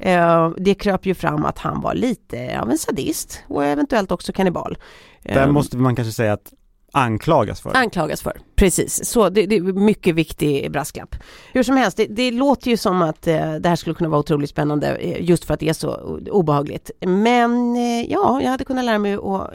Eh, 0.00 0.50
Det 0.56 0.74
kröp 0.74 1.06
ju 1.06 1.14
fram 1.14 1.44
att 1.44 1.58
han 1.58 1.80
var 1.80 1.94
lite 1.94 2.60
av 2.60 2.70
en 2.70 2.78
sadist 2.78 3.42
och 3.48 3.64
eventuellt 3.64 4.12
också 4.12 4.32
kannibal. 4.32 4.78
Där 5.22 5.42
Eh, 5.42 5.52
måste 5.52 5.76
man 5.76 5.96
kanske 5.96 6.12
säga 6.12 6.32
att 6.32 6.52
anklagas 6.92 7.60
för 7.60 7.76
anklagas 7.76 8.22
för. 8.22 8.40
Precis, 8.56 9.04
så 9.04 9.28
det, 9.28 9.46
det 9.46 9.56
är 9.56 9.60
mycket 9.62 10.14
viktig 10.14 10.72
brasklapp. 10.72 11.14
Hur 11.52 11.62
som 11.62 11.76
helst, 11.76 11.96
det, 11.96 12.06
det 12.06 12.30
låter 12.30 12.70
ju 12.70 12.76
som 12.76 13.02
att 13.02 13.26
eh, 13.26 13.54
det 13.54 13.68
här 13.68 13.76
skulle 13.76 13.94
kunna 13.94 14.08
vara 14.10 14.20
otroligt 14.20 14.50
spännande 14.50 14.96
eh, 14.96 15.24
just 15.24 15.44
för 15.44 15.54
att 15.54 15.60
det 15.60 15.68
är 15.68 15.72
så 15.72 16.18
obehagligt. 16.30 16.90
Men 17.00 17.76
eh, 17.76 18.10
ja, 18.10 18.40
jag 18.42 18.50
hade 18.50 18.64
kunnat 18.64 18.84
lära 18.84 18.98
mig 18.98 19.14
att, 19.14 19.50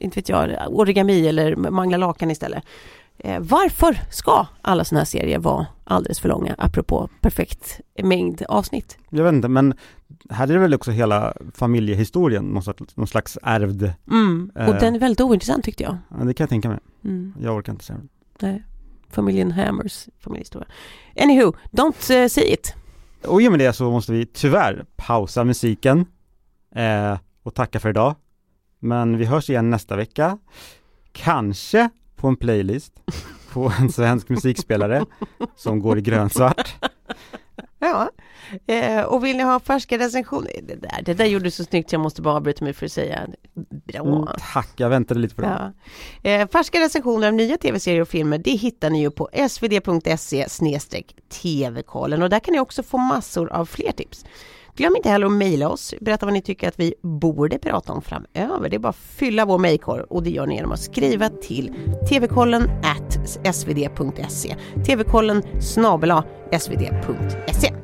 inte 0.00 0.18
vet 0.18 0.28
jag, 0.28 0.50
origami 0.68 1.28
eller 1.28 1.56
mangla 1.56 1.96
lakan 1.96 2.30
istället. 2.30 2.64
Eh, 3.24 3.40
varför 3.40 3.98
ska 4.10 4.46
alla 4.62 4.84
sådana 4.84 5.00
här 5.00 5.04
serier 5.04 5.38
vara 5.38 5.66
alldeles 5.84 6.20
för 6.20 6.28
långa, 6.28 6.54
apropå 6.58 7.08
perfekt 7.20 7.80
mängd 8.02 8.42
avsnitt? 8.48 8.98
Jag 9.10 9.24
vet 9.24 9.32
inte 9.34 9.48
men 9.48 9.74
här 10.30 10.48
är 10.48 10.52
det 10.52 10.58
väl 10.58 10.74
också 10.74 10.90
hela 10.90 11.34
familjehistorien, 11.54 12.44
någon 12.44 12.62
slags, 12.62 12.96
någon 12.96 13.06
slags 13.06 13.38
ärvd 13.42 13.92
Mm. 14.10 14.50
Och 14.54 14.60
Eh. 14.60 14.80
den 14.80 14.94
är 14.94 14.98
väldigt 14.98 15.20
ointressant 15.20 15.64
tyckte 15.64 15.82
jag. 15.82 15.96
Ja 16.10 16.16
det 16.24 16.34
kan 16.34 16.44
jag 16.44 16.48
tänka 16.50 16.68
mig, 16.68 16.78
Mm. 17.04 17.34
jag 17.40 17.56
orkar 17.56 17.72
inte 17.72 17.84
säga 17.84 17.98
det 18.38 18.46
Nej. 18.46 18.64
Familjen 19.10 19.52
Hammers 19.52 20.08
familjehistoria. 20.20 20.68
Anywho, 21.20 21.52
don't 21.70 22.22
eh, 22.22 22.28
say 22.28 22.44
it. 22.44 22.74
Och 23.26 23.42
i 23.42 23.48
och 23.48 23.52
med 23.52 23.60
det 23.60 23.72
så 23.72 23.90
måste 23.90 24.12
vi 24.12 24.26
tyvärr 24.26 24.84
pausa 24.96 25.44
musiken 25.44 26.06
eh, 26.74 27.18
och 27.42 27.54
tacka 27.54 27.80
för 27.80 27.88
idag. 27.88 28.14
Men 28.78 29.16
vi 29.18 29.24
hörs 29.24 29.50
igen 29.50 29.70
nästa 29.70 29.96
vecka. 29.96 30.38
Kanske 31.12 31.90
på 32.24 32.28
en 32.28 32.36
playlist 32.36 32.92
på 33.52 33.72
en 33.80 33.92
svensk 33.92 34.28
musikspelare 34.28 35.04
som 35.56 35.80
går 35.80 35.98
i 35.98 36.00
grönsvart. 36.00 36.74
Ja, 37.78 38.10
eh, 38.66 39.02
och 39.02 39.24
vill 39.24 39.36
ni 39.36 39.42
ha 39.42 39.60
färska 39.60 39.98
recensioner? 39.98 40.50
Det 40.62 40.74
där, 40.74 41.02
det 41.04 41.14
där 41.14 41.24
gjorde 41.24 41.44
du 41.44 41.50
så 41.50 41.64
snyggt 41.64 41.92
jag 41.92 42.00
måste 42.00 42.22
bara 42.22 42.34
avbryta 42.34 42.64
mig 42.64 42.72
för 42.72 42.86
att 42.86 42.92
säga 42.92 43.26
bra. 43.54 44.00
Mm, 44.00 44.26
tack, 44.52 44.68
jag 44.76 44.88
väntade 44.88 45.20
lite 45.20 45.34
på 45.34 45.42
det. 45.42 45.72
Ja. 46.22 46.30
Eh, 46.30 46.48
färska 46.48 46.80
recensioner 46.80 47.28
av 47.28 47.34
nya 47.34 47.56
tv-serier 47.56 48.00
och 48.00 48.08
filmer 48.08 48.38
det 48.38 48.50
hittar 48.50 48.90
ni 48.90 49.00
ju 49.00 49.10
på 49.10 49.28
svd.se 49.48 50.46
tv-kollen 51.42 52.22
och 52.22 52.30
där 52.30 52.40
kan 52.40 52.52
ni 52.52 52.60
också 52.60 52.82
få 52.82 52.98
massor 52.98 53.52
av 53.52 53.66
fler 53.66 53.92
tips. 53.92 54.24
Glöm 54.76 54.96
inte 54.96 55.08
heller 55.08 55.26
att 55.26 55.32
mejla 55.32 55.68
oss, 55.68 55.94
berätta 56.00 56.26
vad 56.26 56.32
ni 56.32 56.42
tycker 56.42 56.68
att 56.68 56.80
vi 56.80 56.94
borde 57.02 57.58
prata 57.58 57.92
om 57.92 58.02
framöver. 58.02 58.68
Det 58.68 58.76
är 58.76 58.78
bara 58.78 58.88
att 58.88 58.96
fylla 58.96 59.44
vår 59.44 59.58
mejlkorg 59.58 60.02
och 60.02 60.22
det 60.22 60.30
gör 60.30 60.46
ni 60.46 60.54
genom 60.54 60.72
att 60.72 60.80
skriva 60.80 61.28
till 61.28 61.74
tvkollen 62.08 62.70
svd.se 63.52 64.56
tvkollen 64.86 65.42
snabela 65.60 66.24
svd.se 66.58 67.83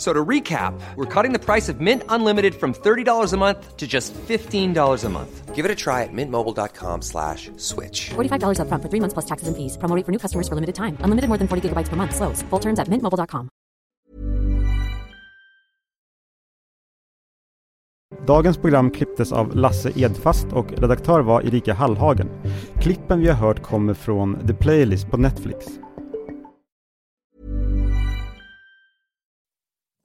F- 0.00 0.06
So 0.06 0.12
to 0.14 0.24
recap, 0.28 0.72
we're 0.96 1.22
cutting 1.22 1.38
the 1.38 1.44
price 1.44 1.72
of 1.72 1.80
Mint 1.80 2.02
Unlimited 2.08 2.54
from 2.54 2.72
$30 2.72 3.32
a 3.32 3.36
month 3.36 3.76
to 3.76 3.86
just 3.86 4.14
$15 4.28 5.04
a 5.04 5.08
month. 5.08 5.54
Give 5.54 5.66
it 5.66 5.70
a 5.70 5.74
try 5.74 6.04
at 6.04 6.12
mintmobile.com 6.12 7.02
slash 7.02 7.50
switch. 7.56 8.10
$45 8.14 8.58
upfront 8.60 8.82
for 8.82 8.88
three 8.88 9.00
months 9.00 9.12
plus 9.14 9.26
taxes 9.26 9.48
and 9.48 9.56
fees. 9.56 9.76
Promo 9.76 9.94
rate 9.96 10.06
for 10.06 10.12
new 10.12 10.18
customers 10.18 10.48
for 10.48 10.54
limited 10.54 10.74
time. 10.74 10.96
Unlimited 11.04 11.28
more 11.28 11.38
than 11.38 11.48
40 11.48 11.68
gigabytes 11.68 11.90
per 11.90 11.96
month. 11.96 12.14
Slows. 12.16 12.42
Full 12.50 12.60
terms 12.60 12.78
at 12.78 12.88
mintmobile.com. 12.88 13.48
Dagens 18.26 18.58
program 18.58 18.90
klipptes 18.90 19.32
av 19.32 19.56
Lasse 19.56 19.92
Edfast 19.96 20.46
och 20.52 20.72
redaktör 20.72 21.20
var 21.20 21.42
Erika 21.42 21.74
Hallhagen. 21.74 22.28
Klippen 22.80 23.20
vi 23.20 23.28
har 23.28 23.34
hört 23.36 23.62
kommer 23.62 23.94
från 23.94 24.46
The 24.46 24.54
Playlist 24.54 25.10
på 25.10 25.16
Netflix. 25.16 25.66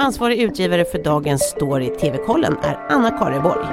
Ansvarig 0.00 0.40
utgivare 0.42 0.84
för 0.84 0.98
dagens 0.98 1.42
story 1.42 1.90
TV-kollen 1.90 2.56
är 2.62 2.86
Anna 2.88 3.10
Kareborg. 3.10 3.66